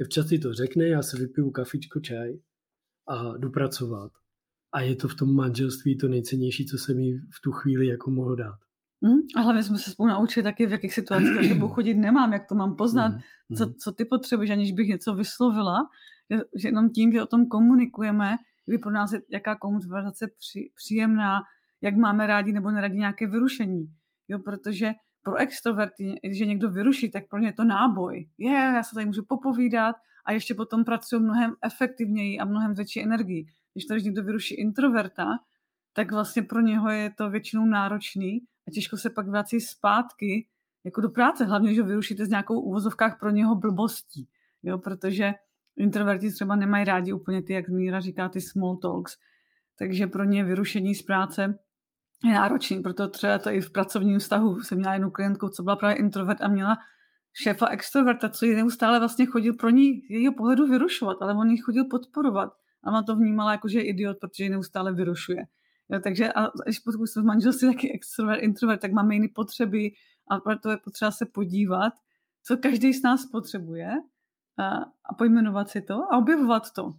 Evča 0.00 0.24
si 0.24 0.38
to 0.38 0.54
řekne, 0.54 0.88
já 0.88 1.02
si 1.02 1.16
vypiju 1.16 1.50
kafičko, 1.50 2.00
čaj 2.00 2.38
a 3.08 3.36
jdu 3.38 3.50
pracovat. 3.50 4.12
a 4.72 4.80
je 4.80 4.96
to 4.96 5.08
v 5.08 5.14
tom 5.14 5.34
manželství 5.34 5.98
to 5.98 6.08
nejcennější, 6.08 6.66
co 6.66 6.78
se 6.78 6.94
mi 6.94 7.18
v 7.18 7.40
tu 7.44 7.52
chvíli 7.52 7.86
jako 7.86 8.10
mohlo 8.10 8.36
dát. 8.36 8.58
Mm, 9.00 9.18
a 9.36 9.40
hlavně 9.40 9.62
jsme 9.62 9.78
se 9.78 9.90
spolu 9.90 10.08
naučili 10.08 10.44
taky, 10.44 10.66
v 10.66 10.70
jakých 10.70 10.94
situacích 10.94 11.48
tebou 11.48 11.68
chodit 11.74 11.94
nemám, 11.94 12.32
jak 12.32 12.48
to 12.48 12.54
mám 12.54 12.76
poznat, 12.76 13.12
mm, 13.48 13.56
co, 13.56 13.72
co 13.72 13.92
ty 13.92 14.04
potřebuješ, 14.04 14.50
aniž 14.50 14.72
bych 14.72 14.88
něco 14.88 15.14
vyslovila. 15.14 15.78
Že, 16.30 16.40
že 16.56 16.68
jenom 16.68 16.90
tím, 16.90 17.12
že 17.12 17.22
o 17.22 17.26
tom 17.26 17.46
komunikujeme, 17.46 18.36
kdy 18.66 18.78
pro 18.78 18.90
nás 18.90 19.12
je 19.12 19.22
jaká 19.30 19.56
konverzace 19.56 20.28
při, 20.38 20.70
příjemná, 20.76 21.40
jak 21.80 21.96
máme 21.96 22.26
rádi 22.26 22.52
nebo 22.52 22.70
nerádi 22.70 22.98
nějaké 22.98 23.26
vyrušení. 23.26 23.86
Jo, 24.28 24.38
protože 24.38 24.92
pro 25.22 25.36
extroverty, 25.36 26.14
když 26.22 26.40
někdo 26.40 26.70
vyruší, 26.70 27.10
tak 27.10 27.28
pro 27.28 27.38
ně 27.38 27.48
je 27.48 27.52
to 27.52 27.64
náboj. 27.64 28.28
Je, 28.38 28.52
já 28.52 28.82
se 28.82 28.94
tady 28.94 29.06
můžu 29.06 29.24
popovídat 29.28 29.96
a 30.28 30.32
ještě 30.32 30.54
potom 30.54 30.84
pracuji 30.84 31.20
mnohem 31.20 31.54
efektivněji 31.62 32.38
a 32.38 32.44
mnohem 32.44 32.74
větší 32.74 33.02
energii. 33.02 33.46
Když 33.72 33.86
to, 33.86 33.94
když 33.94 34.04
někdo 34.04 34.22
vyruší 34.22 34.54
introverta, 34.54 35.26
tak 35.92 36.12
vlastně 36.12 36.42
pro 36.42 36.60
něho 36.60 36.90
je 36.90 37.10
to 37.10 37.30
většinou 37.30 37.64
náročný 37.64 38.40
a 38.68 38.70
těžko 38.70 38.96
se 38.96 39.10
pak 39.10 39.28
vrací 39.28 39.60
zpátky 39.60 40.46
jako 40.84 41.00
do 41.00 41.08
práce, 41.08 41.44
hlavně, 41.44 41.74
že 41.74 41.82
vyrušíte 41.82 42.26
z 42.26 42.28
nějakou 42.28 42.60
uvozovkách 42.60 43.18
pro 43.20 43.30
něho 43.30 43.54
blbostí, 43.54 44.28
jo, 44.62 44.78
protože 44.78 45.32
introverti 45.76 46.30
třeba 46.30 46.56
nemají 46.56 46.84
rádi 46.84 47.12
úplně 47.12 47.42
ty, 47.42 47.52
jak 47.52 47.68
Míra 47.68 48.00
říká, 48.00 48.28
ty 48.28 48.40
small 48.40 48.76
talks, 48.76 49.16
takže 49.78 50.06
pro 50.06 50.24
ně 50.24 50.44
vyrušení 50.44 50.94
z 50.94 51.02
práce 51.02 51.58
je 52.24 52.34
náročný, 52.34 52.80
proto 52.80 53.08
třeba 53.08 53.38
to 53.38 53.50
i 53.50 53.60
v 53.60 53.70
pracovním 53.70 54.18
vztahu 54.18 54.60
jsem 54.60 54.78
měla 54.78 54.92
jednu 54.92 55.10
klientku, 55.10 55.48
co 55.48 55.62
byla 55.62 55.76
právě 55.76 55.96
introvert 55.96 56.42
a 56.42 56.48
měla 56.48 56.78
šéfa 57.42 57.66
extroverta, 57.66 58.28
co 58.28 58.46
ji 58.46 58.54
neustále 58.54 58.98
vlastně 58.98 59.26
chodil 59.26 59.54
pro 59.54 59.70
ní 59.70 60.02
jejího 60.08 60.32
pohledu 60.32 60.66
vyrušovat, 60.66 61.16
ale 61.20 61.34
on 61.34 61.50
ji 61.50 61.58
chodil 61.58 61.84
podporovat. 61.84 62.52
A 62.84 62.88
ona 62.88 63.02
to 63.02 63.16
vnímala 63.16 63.52
jako, 63.52 63.68
že 63.68 63.78
je 63.78 63.84
idiot, 63.84 64.16
protože 64.20 64.44
ji 64.44 64.50
neustále 64.50 64.94
vyrušuje. 64.94 65.46
Jo, 65.90 66.00
takže 66.00 66.32
a 66.32 66.50
když 66.64 66.78
pokud 66.78 67.06
jsme 67.06 67.22
v 67.22 67.24
manželství 67.24 67.68
taky 67.68 67.92
extrovert, 67.92 68.42
introvert, 68.42 68.80
tak 68.80 68.92
máme 68.92 69.14
jiné 69.14 69.28
potřeby 69.34 69.90
a 70.30 70.40
proto 70.40 70.70
je 70.70 70.76
potřeba 70.76 71.10
se 71.10 71.26
podívat, 71.26 71.92
co 72.44 72.56
každý 72.56 72.94
z 72.94 73.02
nás 73.02 73.26
potřebuje 73.26 73.90
a, 74.58 74.68
a 75.10 75.14
pojmenovat 75.18 75.68
si 75.68 75.82
to 75.82 75.94
a 75.94 76.18
objevovat 76.18 76.70
to. 76.70 76.92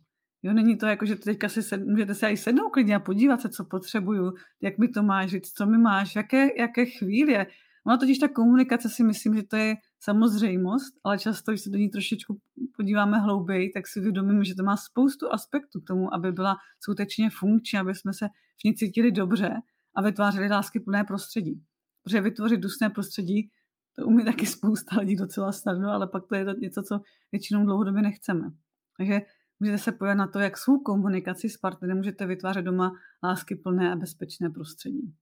Jo, 0.44 0.54
není 0.54 0.78
to 0.78 0.86
jako, 0.86 1.06
že 1.06 1.16
teďka 1.16 1.50
si 1.50 1.64
sed, 1.64 1.86
můžete 1.86 2.16
se 2.16 2.32
i 2.32 2.38
sednout 2.38 2.70
klidně 2.70 2.96
a 2.96 3.00
podívat 3.00 3.42
se, 3.42 3.50
co 3.50 3.66
potřebuju, 3.66 4.34
jak 4.62 4.78
mi 4.78 4.88
to 4.88 5.04
máš 5.04 5.30
říct, 5.30 5.52
co 5.52 5.66
mi 5.66 5.78
máš, 5.78 6.16
jaké, 6.16 6.48
jaké 6.58 6.86
chvíle. 6.86 7.46
Ona 7.90 7.98
totiž 7.98 8.18
ta 8.18 8.28
komunikace 8.28 8.90
si 8.90 9.04
myslím, 9.04 9.36
že 9.36 9.44
to 9.44 9.56
je 9.56 9.76
samozřejmost, 10.00 10.94
ale 11.04 11.20
často, 11.20 11.52
když 11.52 11.62
se 11.62 11.70
do 11.70 11.78
ní 11.78 11.90
trošičku 11.90 12.40
podíváme 12.76 13.20
hlouběji, 13.20 13.72
tak 13.72 13.88
si 13.88 14.00
uvědomíme, 14.00 14.46
že 14.46 14.56
to 14.56 14.64
má 14.64 14.78
spoustu 14.78 15.34
aspektů 15.34 15.82
k 15.82 15.88
tomu, 15.88 16.14
aby 16.14 16.32
byla 16.32 16.56
skutečně 16.80 17.30
funkční, 17.40 17.80
aby 17.80 17.96
jsme 17.96 18.14
se 18.14 18.28
v 18.62 18.64
ní 18.64 18.76
cítili 18.76 19.12
dobře 19.12 19.54
a 19.96 20.02
vytvářeli 20.02 20.50
lásky 20.50 20.80
plné 20.80 21.04
prostředí. 21.04 21.64
Protože 22.04 22.22
vytvořit 22.22 22.60
dusné 22.60 22.90
prostředí, 22.90 23.50
to 23.96 24.06
umí 24.06 24.26
taky 24.26 24.46
spousta 24.46 25.00
lidí 25.00 25.16
docela 25.16 25.52
snadno, 25.52 25.90
ale 25.90 26.08
pak 26.08 26.28
to 26.28 26.36
je 26.36 26.46
něco, 26.60 26.84
co 26.84 27.02
většinou 27.32 27.66
dlouhodobě 27.66 28.02
nechceme. 28.02 28.50
Takže 28.98 29.22
můžete 29.60 29.78
se 29.78 29.92
pojat 29.92 30.18
na 30.18 30.28
to, 30.28 30.40
jak 30.40 30.58
svou 30.58 30.80
komunikaci 30.80 31.50
s 31.50 31.58
partnerem 31.58 31.98
můžete 31.98 32.26
vytvářet 32.26 32.66
doma 32.66 32.92
lásky 33.24 33.56
plné 33.56 33.92
a 33.92 33.96
bezpečné 33.96 34.50
prostředí. 34.50 35.14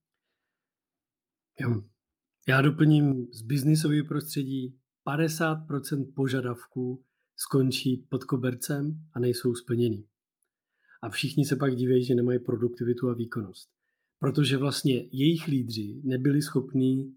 Jo. 1.60 1.82
Já 2.48 2.62
doplním 2.62 3.26
z 3.32 3.42
biznisového 3.42 4.06
prostředí 4.06 4.78
50% 5.06 6.12
požadavků 6.14 7.04
skončí 7.36 8.06
pod 8.08 8.24
kobercem 8.24 9.00
a 9.14 9.20
nejsou 9.20 9.54
splněný. 9.54 10.04
A 11.02 11.08
všichni 11.08 11.44
se 11.44 11.56
pak 11.56 11.76
diví, 11.76 12.04
že 12.04 12.14
nemají 12.14 12.38
produktivitu 12.38 13.08
a 13.08 13.14
výkonnost. 13.14 13.68
Protože 14.18 14.56
vlastně 14.56 14.94
jejich 15.12 15.46
lídři 15.46 16.00
nebyli 16.04 16.42
schopní 16.42 17.14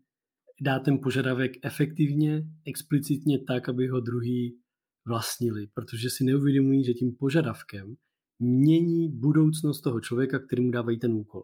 dát 0.62 0.80
ten 0.80 1.00
požadavek 1.00 1.52
efektivně, 1.66 2.44
explicitně 2.66 3.40
tak, 3.40 3.70
aby 3.70 3.88
ho 3.88 4.00
druhý 4.00 4.60
vlastnili, 5.06 5.68
protože 5.74 6.10
si 6.10 6.24
neuvědomují, 6.24 6.84
že 6.84 6.94
tím 6.94 7.16
požadavkem 7.20 7.96
mění 8.40 9.10
budoucnost 9.10 9.82
toho 9.82 10.02
člověka, 10.02 10.40
kterému 10.40 10.72
dávají 10.72 11.00
ten 11.00 11.14
úkol. 11.14 11.44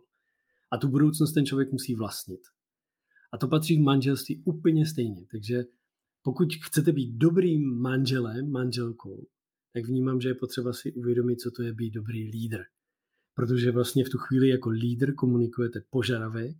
A 0.71 0.77
tu 0.77 0.87
budoucnost 0.87 1.33
ten 1.33 1.45
člověk 1.45 1.71
musí 1.71 1.95
vlastnit. 1.95 2.39
A 3.31 3.37
to 3.37 3.47
patří 3.47 3.77
v 3.77 3.81
manželství 3.81 4.41
úplně 4.45 4.85
stejně. 4.85 5.25
Takže 5.31 5.63
pokud 6.21 6.47
chcete 6.63 6.91
být 6.91 7.17
dobrým 7.17 7.81
manželem, 7.81 8.51
manželkou, 8.51 9.27
tak 9.73 9.85
vnímám, 9.85 10.21
že 10.21 10.29
je 10.29 10.35
potřeba 10.35 10.73
si 10.73 10.93
uvědomit, 10.93 11.35
co 11.35 11.51
to 11.51 11.63
je 11.63 11.73
být 11.73 11.91
dobrý 11.91 12.31
lídr. 12.31 12.63
Protože 13.35 13.71
vlastně 13.71 14.05
v 14.05 14.09
tu 14.09 14.17
chvíli 14.17 14.47
jako 14.49 14.69
lídr 14.69 15.13
komunikujete 15.13 15.81
požadavek, 15.89 16.55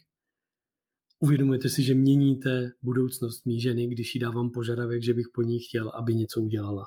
uvědomujete 1.20 1.70
si, 1.70 1.84
že 1.84 1.96
měníte 1.96 2.72
budoucnost 2.82 3.46
mý 3.46 3.62
ženy, 3.62 3.88
když 3.88 4.16
jí 4.16 4.22
dávám 4.22 4.50
požadavek, 4.50 5.04
že 5.04 5.14
bych 5.14 5.26
po 5.34 5.42
ní 5.42 5.60
chtěl, 5.60 5.90
aby 5.90 6.16
něco 6.16 6.42
udělala. 6.42 6.86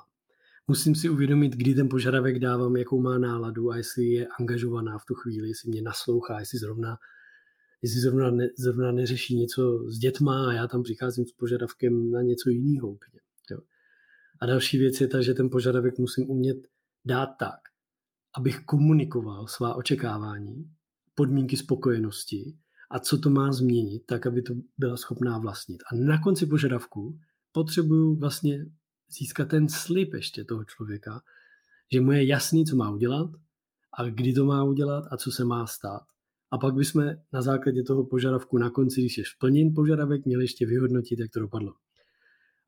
Musím 0.67 0.95
si 0.95 1.09
uvědomit, 1.09 1.55
kdy 1.55 1.73
ten 1.73 1.89
požadavek 1.89 2.39
dávám, 2.39 2.75
jakou 2.75 3.01
má 3.01 3.17
náladu 3.17 3.71
a 3.71 3.77
jestli 3.77 4.05
je 4.05 4.27
angažovaná 4.39 4.97
v 4.97 5.05
tu 5.07 5.13
chvíli, 5.13 5.47
jestli 5.47 5.69
mě 5.69 5.81
naslouchá, 5.81 6.39
jestli 6.39 6.59
zrovna 6.59 6.97
jestli 7.81 7.99
zrovna, 7.99 8.31
ne, 8.31 8.47
zrovna 8.57 8.91
neřeší 8.91 9.35
něco 9.35 9.83
s 9.89 9.97
dětma 9.97 10.49
a 10.49 10.53
já 10.53 10.67
tam 10.67 10.83
přicházím 10.83 11.25
s 11.25 11.31
požadavkem 11.31 12.11
na 12.11 12.21
něco 12.21 12.49
jiného 12.49 12.91
úplně. 12.91 13.21
A 14.41 14.45
další 14.45 14.77
věc 14.77 15.01
je 15.01 15.07
ta, 15.07 15.21
že 15.21 15.33
ten 15.33 15.49
požadavek 15.49 15.97
musím 15.97 16.29
umět 16.29 16.57
dát 17.05 17.29
tak, 17.39 17.59
abych 18.37 18.59
komunikoval 18.65 19.47
svá 19.47 19.75
očekávání, 19.75 20.71
podmínky 21.15 21.57
spokojenosti 21.57 22.57
a 22.91 22.99
co 22.99 23.17
to 23.17 23.29
má 23.29 23.51
změnit, 23.51 24.03
tak, 24.05 24.25
aby 24.25 24.41
to 24.41 24.53
byla 24.77 24.97
schopná 24.97 25.37
vlastnit. 25.37 25.83
A 25.91 25.95
na 25.95 26.21
konci 26.21 26.45
požadavku 26.45 27.19
potřebuju 27.51 28.15
vlastně 28.15 28.65
získat 29.09 29.47
ten 29.47 29.69
slib 29.69 30.13
ještě 30.13 30.43
toho 30.43 30.63
člověka, 30.63 31.21
že 31.93 32.01
mu 32.01 32.11
je 32.11 32.25
jasný, 32.25 32.65
co 32.65 32.75
má 32.75 32.91
udělat 32.91 33.29
a 33.93 34.03
kdy 34.03 34.33
to 34.33 34.45
má 34.45 34.63
udělat 34.63 35.03
a 35.11 35.17
co 35.17 35.31
se 35.31 35.45
má 35.45 35.67
stát. 35.67 36.03
A 36.51 36.57
pak 36.57 36.73
bychom 36.73 37.03
na 37.33 37.41
základě 37.41 37.83
toho 37.83 38.05
požadavku 38.05 38.57
na 38.57 38.69
konci, 38.69 39.01
když 39.01 39.17
je 39.17 39.23
splněn 39.35 39.73
požadavek, 39.73 40.25
měli 40.25 40.43
ještě 40.43 40.65
vyhodnotit, 40.65 41.19
jak 41.19 41.31
to 41.31 41.39
dopadlo. 41.39 41.73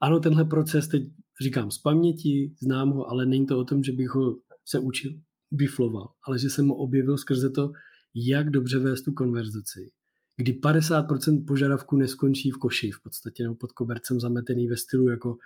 Ano, 0.01 0.19
tenhle 0.19 0.45
proces 0.45 0.87
teď 0.87 1.03
říkám 1.41 1.71
z 1.71 1.77
paměti, 1.77 2.55
znám 2.61 2.89
ho, 2.89 3.09
ale 3.09 3.25
není 3.25 3.45
to 3.45 3.59
o 3.59 3.63
tom, 3.63 3.83
že 3.83 3.91
bych 3.91 4.09
ho 4.09 4.37
se 4.65 4.79
učil, 4.79 5.11
bifloval, 5.51 6.07
ale 6.27 6.39
že 6.39 6.49
jsem 6.49 6.67
ho 6.67 6.75
objevil 6.75 7.17
skrze 7.17 7.49
to, 7.49 7.71
jak 8.15 8.49
dobře 8.49 8.79
vést 8.79 9.01
tu 9.01 9.13
konverzaci. 9.13 9.91
Kdy 10.37 10.53
50% 10.53 11.45
požadavků 11.47 11.97
neskončí 11.97 12.51
v 12.51 12.57
koši, 12.57 12.91
v 12.91 13.03
podstatě 13.03 13.43
nebo 13.43 13.55
pod 13.55 13.71
kobercem 13.71 14.19
zametený 14.19 14.67
ve 14.67 14.77
stylu 14.77 15.07
jako 15.07 15.37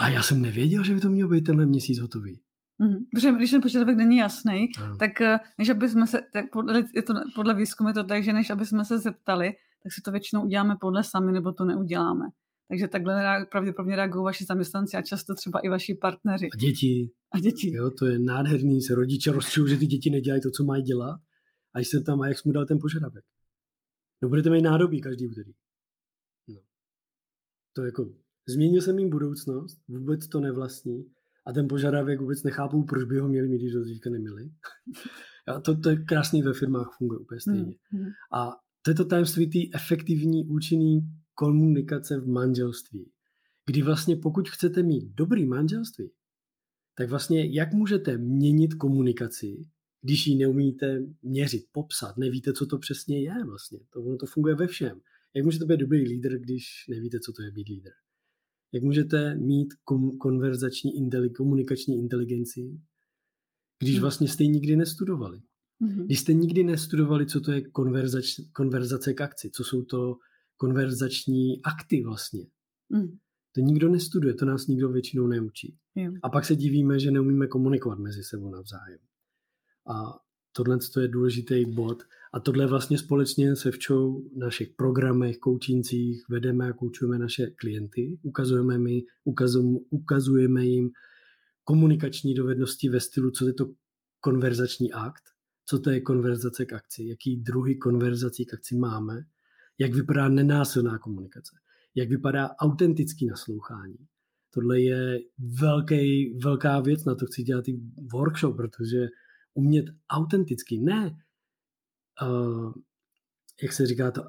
a 0.00 0.08
já 0.08 0.22
jsem 0.22 0.42
nevěděl, 0.42 0.84
že 0.84 0.94
by 0.94 1.00
to 1.00 1.10
mělo 1.10 1.30
být 1.30 1.44
tenhle 1.44 1.66
měsíc 1.66 1.98
hotový. 1.98 2.40
Mm, 2.78 2.96
protože 3.12 3.32
když 3.32 3.50
ten 3.50 3.62
požadavek 3.62 3.96
není 3.96 4.16
jasný, 4.16 4.68
no. 4.80 4.96
tak 4.96 5.20
eh, 5.20 5.38
než 5.58 5.68
aby 5.68 5.88
jsme 5.88 6.06
se, 6.06 6.20
tak 6.32 6.44
podle, 6.52 6.84
je 6.94 7.02
to, 7.02 7.14
podle 7.34 7.54
výzkumu 7.54 7.88
je 7.88 7.94
to 7.94 8.04
tak, 8.04 8.24
že 8.24 8.32
než 8.32 8.50
aby 8.50 8.66
jsme 8.66 8.84
se 8.84 8.98
zeptali, 8.98 9.52
tak 9.82 9.92
si 9.92 10.00
to 10.00 10.10
většinou 10.10 10.42
uděláme 10.42 10.76
podle 10.80 11.04
sami, 11.04 11.32
nebo 11.32 11.52
to 11.52 11.64
neuděláme. 11.64 12.24
Takže 12.68 12.88
takhle 12.88 13.46
pravděpodobně 13.50 13.96
reagují 13.96 14.24
vaši 14.24 14.44
zaměstnanci 14.44 14.96
a 14.96 15.02
často 15.02 15.34
třeba 15.34 15.60
i 15.60 15.68
vaši 15.68 15.94
partneři. 15.94 16.48
A 16.54 16.56
děti. 16.56 17.10
A 17.32 17.40
děti. 17.40 17.72
Jo, 17.72 17.90
to 17.90 18.06
je 18.06 18.18
nádherný, 18.18 18.82
se 18.82 18.94
rodiče 18.94 19.32
rozčují, 19.32 19.70
že 19.70 19.76
ty 19.76 19.86
děti 19.86 20.10
nedělají 20.10 20.42
to, 20.42 20.50
co 20.50 20.64
mají 20.64 20.82
dělat. 20.82 21.20
A 21.74 21.78
jsem 21.78 22.04
tam, 22.04 22.20
a 22.20 22.28
jak 22.28 22.38
jsme 22.38 22.52
dal 22.52 22.66
ten 22.66 22.78
požadavek. 22.80 23.24
No 24.22 24.28
budete 24.28 24.50
mít 24.50 24.62
nádobí 24.62 25.00
každý 25.00 25.28
úterý. 25.28 25.52
No. 26.48 26.60
To 27.72 27.84
jako, 27.84 28.14
změnil 28.48 28.82
jsem 28.82 28.98
jim 28.98 29.10
budoucnost, 29.10 29.78
vůbec 29.88 30.28
to 30.28 30.40
nevlastní 30.40 31.04
a 31.48 31.52
ten 31.52 31.68
požadavek 31.68 32.20
vůbec 32.20 32.42
nechápou, 32.42 32.84
proč 32.84 33.04
by 33.04 33.18
ho 33.18 33.28
měli 33.28 33.48
mít, 33.48 33.58
když 33.58 33.74
ho 33.74 33.82
dříve 33.82 34.10
neměli. 34.10 34.50
a 35.48 35.60
to, 35.60 35.76
to 35.76 35.90
je 35.90 35.96
krásný 35.96 36.42
ve 36.42 36.52
firmách, 36.52 36.96
funguje 36.98 37.18
úplně 37.18 37.40
stejně. 37.40 37.74
Mm, 37.92 38.00
mm. 38.00 38.06
A 38.32 38.50
to 38.82 38.90
je 38.90 38.94
to 38.94 39.04
tajemství 39.04 39.50
té 39.50 39.76
efektivní, 39.76 40.46
účinný 40.46 41.00
komunikace 41.34 42.20
v 42.20 42.28
manželství. 42.28 43.10
Kdy 43.66 43.82
vlastně 43.82 44.16
pokud 44.16 44.48
chcete 44.48 44.82
mít 44.82 45.04
dobrý 45.14 45.46
manželství, 45.46 46.10
tak 46.96 47.10
vlastně 47.10 47.54
jak 47.54 47.72
můžete 47.72 48.18
měnit 48.18 48.74
komunikaci, 48.74 49.62
když 50.02 50.26
ji 50.26 50.36
neumíte 50.36 51.02
měřit, 51.22 51.62
popsat, 51.72 52.16
nevíte, 52.16 52.52
co 52.52 52.66
to 52.66 52.78
přesně 52.78 53.22
je 53.22 53.44
vlastně. 53.46 53.78
To, 53.92 54.00
ono 54.00 54.16
to 54.16 54.26
funguje 54.26 54.54
ve 54.54 54.66
všem. 54.66 55.00
Jak 55.34 55.44
můžete 55.44 55.64
být 55.64 55.80
dobrý 55.80 56.08
lídr, 56.08 56.38
když 56.38 56.64
nevíte, 56.90 57.20
co 57.20 57.32
to 57.32 57.42
je 57.42 57.50
být 57.50 57.68
lídr? 57.68 57.90
Jak 58.72 58.82
můžete 58.82 59.34
mít 59.34 59.68
konverzační, 60.20 60.90
komunikační 61.36 61.98
inteligenci, 61.98 62.80
když 63.78 63.94
hmm. 63.94 64.02
vlastně 64.02 64.28
jste 64.28 64.42
ji 64.42 64.48
nikdy 64.48 64.76
nestudovali? 64.76 65.38
Mm-hmm. 65.82 66.04
Když 66.04 66.20
jste 66.20 66.32
nikdy 66.32 66.64
nestudovali, 66.64 67.26
co 67.26 67.40
to 67.40 67.52
je 67.52 67.70
konverzač, 67.70 68.40
konverzace 68.52 69.14
k 69.14 69.20
akci, 69.20 69.50
co 69.50 69.64
jsou 69.64 69.82
to 69.82 70.16
konverzační 70.56 71.62
akty 71.62 72.02
vlastně. 72.02 72.46
Mm. 72.88 73.18
To 73.54 73.60
nikdo 73.60 73.88
nestuduje, 73.88 74.34
to 74.34 74.44
nás 74.44 74.66
nikdo 74.66 74.88
většinou 74.88 75.26
neučí. 75.26 75.76
Yeah. 75.94 76.14
A 76.22 76.28
pak 76.28 76.44
se 76.44 76.56
divíme, 76.56 76.98
že 76.98 77.10
neumíme 77.10 77.46
komunikovat 77.46 77.98
mezi 77.98 78.22
sebou 78.22 78.50
navzájem. 78.50 78.98
A 79.90 80.18
tohle 80.58 80.78
je 81.00 81.08
důležitý 81.08 81.64
bod 81.64 82.02
a 82.32 82.40
tohle 82.40 82.66
vlastně 82.66 82.98
společně 82.98 83.56
se 83.56 83.70
včou 83.70 84.22
v 84.34 84.36
našich 84.36 84.68
programech, 84.68 85.38
koučincích 85.38 86.24
vedeme 86.28 86.68
a 86.68 86.72
koučujeme 86.72 87.18
naše 87.18 87.46
klienty, 87.46 88.18
ukazujeme, 88.22 88.78
my, 88.78 89.02
ukazujeme, 89.24 89.78
ukazujeme 89.90 90.64
jim 90.64 90.90
komunikační 91.64 92.34
dovednosti 92.34 92.88
ve 92.88 93.00
stylu, 93.00 93.30
co 93.30 93.46
je 93.46 93.52
to 93.52 93.66
konverzační 94.20 94.92
akt, 94.92 95.22
co 95.66 95.78
to 95.78 95.90
je 95.90 96.00
konverzace 96.00 96.66
k 96.66 96.72
akci, 96.72 97.04
jaký 97.04 97.36
druhy 97.36 97.76
konverzací 97.76 98.46
k 98.46 98.54
akci 98.54 98.76
máme, 98.76 99.22
jak 99.78 99.94
vypadá 99.94 100.28
nenásilná 100.28 100.98
komunikace, 100.98 101.56
jak 101.94 102.08
vypadá 102.08 102.50
autentický 102.60 103.26
naslouchání. 103.26 103.98
Tohle 104.54 104.80
je 104.80 105.20
velký, 105.60 106.38
velká 106.42 106.80
věc, 106.80 107.04
na 107.04 107.14
to 107.14 107.26
chci 107.26 107.42
dělat 107.42 107.68
i 107.68 107.80
workshop, 108.12 108.56
protože 108.56 109.08
umět 109.58 109.84
autenticky, 110.10 110.78
ne, 110.78 111.18
uh, 112.22 112.72
jak 113.62 113.72
se 113.72 113.86
říká 113.86 114.10
to, 114.10 114.22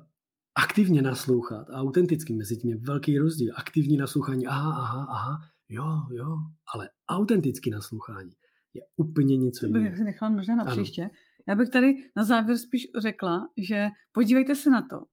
aktivně 0.55 1.01
naslouchat 1.01 1.69
a 1.69 1.73
autenticky 1.73 2.33
mezi 2.33 2.57
tím 2.57 2.69
je 2.69 2.77
velký 2.77 3.17
rozdíl. 3.17 3.53
Aktivní 3.55 3.97
naslouchání, 3.97 4.47
aha, 4.47 4.71
aha, 4.71 5.07
aha, 5.09 5.37
jo, 5.69 5.85
jo, 6.11 6.37
ale 6.73 6.89
autentický 7.09 7.69
naslouchání 7.69 8.31
je 8.73 8.81
úplně 8.95 9.37
něco 9.37 9.65
jiného. 9.65 9.85
To 9.85 9.91
bych 9.91 9.99
nechala 9.99 10.31
možná 10.31 10.55
na 10.55 10.65
příště. 10.65 11.09
Já 11.47 11.55
bych 11.55 11.69
tady 11.69 11.93
na 12.15 12.23
závěr 12.23 12.57
spíš 12.57 12.87
řekla, 12.97 13.47
že 13.57 13.87
podívejte 14.11 14.55
se 14.55 14.69
na 14.69 14.81
to, 14.81 15.05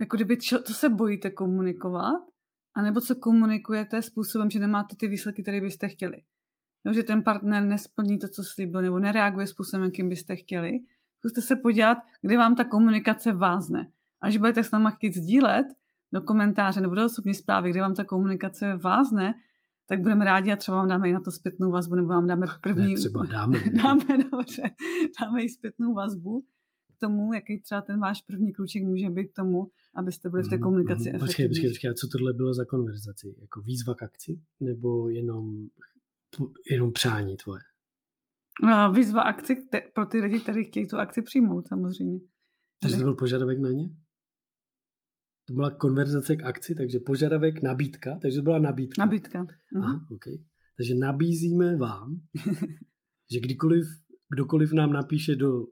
jako 0.00 0.16
kdyby, 0.16 0.36
čo, 0.36 0.62
co 0.62 0.74
se 0.74 0.88
bojíte 0.88 1.30
komunikovat, 1.30 2.20
anebo 2.74 3.00
co 3.00 3.14
komunikujete 3.16 4.02
způsobem, 4.02 4.50
že 4.50 4.58
nemáte 4.58 4.96
ty 4.96 5.08
výsledky, 5.08 5.42
které 5.42 5.60
byste 5.60 5.88
chtěli. 5.88 6.16
No, 6.84 6.92
že 6.92 7.02
ten 7.02 7.22
partner 7.22 7.62
nesplní 7.62 8.18
to, 8.18 8.28
co 8.28 8.44
slíbil, 8.44 8.82
nebo 8.82 8.98
nereaguje 8.98 9.46
způsobem, 9.46 9.84
jakým 9.84 10.08
byste 10.08 10.36
chtěli. 10.36 10.80
Zkuste 11.18 11.42
se 11.42 11.56
podívat, 11.56 11.98
kde 12.22 12.36
vám 12.36 12.54
ta 12.54 12.64
komunikace 12.64 13.32
vázne. 13.32 13.90
Až 14.20 14.36
budete 14.36 14.64
s 14.64 14.70
náma 14.70 14.90
chtít 14.90 15.16
sdílet 15.16 15.66
do 16.12 16.20
komentáře 16.20 16.80
nebo 16.80 16.94
do 16.94 17.04
osobní 17.04 17.34
zprávy, 17.34 17.70
kde 17.70 17.80
vám 17.80 17.94
ta 17.94 18.04
komunikace 18.04 18.76
vázne, 18.76 19.34
tak 19.86 20.00
budeme 20.00 20.24
rádi 20.24 20.52
a 20.52 20.56
třeba 20.56 20.76
vám 20.76 20.88
dáme 20.88 21.08
i 21.08 21.12
na 21.12 21.20
to 21.20 21.30
zpětnou 21.30 21.70
vazbu, 21.70 21.94
nebo 21.94 22.08
vám 22.08 22.26
dáme 22.26 22.46
první... 22.60 22.94
Ne, 22.94 23.00
třeba 23.00 23.24
dáme. 23.32 23.58
dáme, 23.82 24.24
dobře, 24.30 24.62
dáme 25.20 25.42
i 25.42 25.48
zpětnou 25.48 25.94
vazbu 25.94 26.44
k 26.96 27.00
tomu, 27.00 27.34
jaký 27.34 27.60
třeba 27.60 27.80
ten 27.80 28.00
váš 28.00 28.22
první 28.22 28.52
kruček 28.52 28.82
může 28.82 29.10
být 29.10 29.28
k 29.28 29.34
tomu, 29.34 29.70
abyste 29.94 30.30
byli 30.30 30.42
v 30.42 30.48
té 30.48 30.56
mm, 30.56 30.62
komunikaci 30.62 31.12
mm, 31.12 31.18
Počkej, 31.18 31.48
počkej, 31.48 31.70
počkej, 31.70 31.90
a 31.90 31.94
co 31.94 32.08
tohle 32.08 32.32
bylo 32.32 32.54
za 32.54 32.64
konverzaci? 32.64 33.34
Jako 33.40 33.60
výzva 33.60 33.94
k 33.94 34.02
akci? 34.02 34.40
Nebo 34.60 35.08
jenom, 35.08 35.68
jenom 36.70 36.92
přání 36.92 37.36
tvoje? 37.36 37.60
No, 38.62 38.92
výzva 38.92 39.22
akci 39.22 39.56
pro 39.94 40.06
ty 40.06 40.20
lidi, 40.20 40.40
kteří 40.40 40.64
chtějí 40.64 40.88
tu 40.88 40.96
akci 40.96 41.22
přijmout, 41.22 41.68
samozřejmě. 41.68 42.20
Takže 42.82 42.96
to 42.96 43.02
byl 43.02 43.14
požadavek 43.14 43.58
na 43.58 43.70
ně? 43.70 43.88
To 45.48 45.54
byla 45.54 45.70
konverzace 45.70 46.36
k 46.36 46.44
akci, 46.44 46.74
takže 46.74 46.98
požadavek, 47.06 47.62
nabídka, 47.62 48.18
takže 48.22 48.38
to 48.38 48.42
byla 48.42 48.58
nabídka. 48.58 49.02
Nabídka. 49.02 49.46
Mhm. 49.74 49.84
Aha, 49.84 50.06
okay. 50.14 50.34
Takže 50.76 50.94
nabízíme 50.94 51.76
vám, 51.76 52.20
že 53.32 53.40
kdykoliv, 53.40 53.86
kdokoliv 54.34 54.72
nám 54.72 54.92
napíše 54.92 55.36
do, 55.36 55.66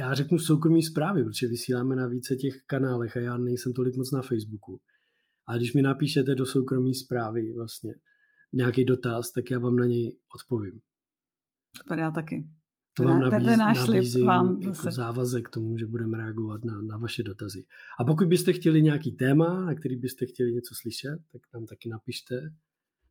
já 0.00 0.14
řeknu 0.14 0.38
soukromí 0.38 0.82
zprávy, 0.82 1.24
protože 1.24 1.48
vysíláme 1.48 1.96
na 1.96 2.06
více 2.06 2.36
těch 2.36 2.54
kanálech 2.66 3.16
a 3.16 3.20
já 3.20 3.36
nejsem 3.36 3.72
tolik 3.72 3.96
moc 3.96 4.12
na 4.12 4.22
Facebooku. 4.22 4.80
A 5.48 5.56
když 5.56 5.74
mi 5.74 5.82
napíšete 5.82 6.34
do 6.34 6.46
soukromí 6.46 6.94
zprávy 6.94 7.52
vlastně 7.52 7.94
nějaký 8.52 8.84
dotaz, 8.84 9.32
tak 9.32 9.50
já 9.50 9.58
vám 9.58 9.76
na 9.76 9.86
něj 9.86 10.16
odpovím. 10.34 10.80
Super, 11.76 11.98
já 11.98 12.10
taky. 12.10 12.46
To 12.96 13.02
vám 13.02 13.20
nabíz, 13.20 13.56
náš 13.58 13.88
nabízím 13.88 14.26
vám 14.26 14.60
jako 14.62 14.90
závazek 14.90 15.48
k 15.48 15.50
tomu, 15.50 15.78
že 15.78 15.86
budeme 15.86 16.18
reagovat 16.18 16.64
na, 16.64 16.82
na 16.82 16.98
vaše 16.98 17.22
dotazy. 17.22 17.64
A 18.00 18.04
pokud 18.04 18.28
byste 18.28 18.52
chtěli 18.52 18.82
nějaký 18.82 19.12
téma, 19.12 19.64
na 19.64 19.74
který 19.74 19.96
byste 19.96 20.26
chtěli 20.26 20.52
něco 20.52 20.74
slyšet, 20.74 21.18
tak 21.32 21.42
nám 21.54 21.66
taky 21.66 21.88
napište. 21.88 22.34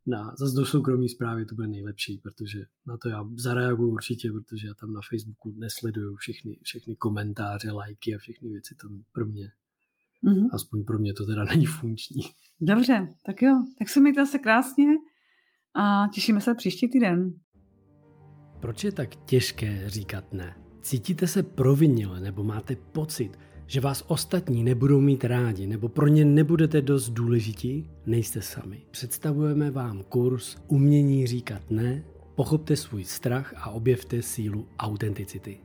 Na, 0.08 0.36
zase 0.40 0.56
do 0.56 0.66
soukromí 0.66 1.10
zprávy 1.10 1.46
to 1.46 1.56
bude 1.56 1.68
nejlepší, 1.68 2.18
protože 2.18 2.60
na 2.88 2.98
to 2.98 3.10
já 3.10 3.26
zareaguju 3.38 3.92
určitě, 3.92 4.32
protože 4.32 4.68
já 4.68 4.74
tam 4.74 4.94
na 4.94 5.00
Facebooku 5.10 5.54
nesleduju 5.58 6.16
všechny, 6.16 6.60
všechny 6.64 6.96
komentáře, 6.96 7.72
lajky 7.72 8.16
a 8.16 8.18
všechny 8.18 8.50
věci. 8.50 8.76
To 8.82 8.88
pro 9.12 9.26
mě, 9.26 9.52
mm-hmm. 10.24 10.50
aspoň 10.54 10.84
pro 10.84 11.00
mě 11.00 11.14
to 11.14 11.26
teda 11.26 11.44
není 11.50 11.66
funkční. 11.66 12.22
Dobře, 12.62 13.08
tak 13.26 13.42
jo, 13.42 13.64
tak 13.80 13.90
se 13.90 14.00
mějte 14.00 14.26
se 14.26 14.40
krásně 14.40 14.88
a 15.76 16.08
těšíme 16.14 16.42
se 16.42 16.56
příští 16.56 16.88
týden. 16.90 17.34
Proč 18.60 18.84
je 18.84 18.92
tak 18.92 19.16
těžké 19.16 19.90
říkat 19.90 20.34
ne? 20.34 20.56
Cítíte 20.82 21.28
se 21.28 21.44
provinile 21.44 22.20
nebo 22.20 22.44
máte 22.44 22.76
pocit, 22.76 23.40
že 23.68 23.82
vás 23.82 24.04
ostatní 24.08 24.64
nebudou 24.64 25.02
mít 25.02 25.24
rádi 25.24 25.68
nebo 25.68 25.90
pro 25.90 26.08
ně 26.08 26.26
nebudete 26.26 26.82
dost 26.82 27.10
důležití? 27.10 27.90
Nejste 28.06 28.42
sami. 28.42 28.82
Představujeme 28.92 29.72
vám 29.72 30.04
kurz 30.04 30.58
Umění 30.68 31.28
říkat 31.28 31.72
ne, 31.72 32.04
pochopte 32.36 32.76
svůj 32.76 33.04
strach 33.04 33.54
a 33.58 33.70
objevte 33.70 34.22
sílu 34.22 34.68
autenticity. 34.80 35.65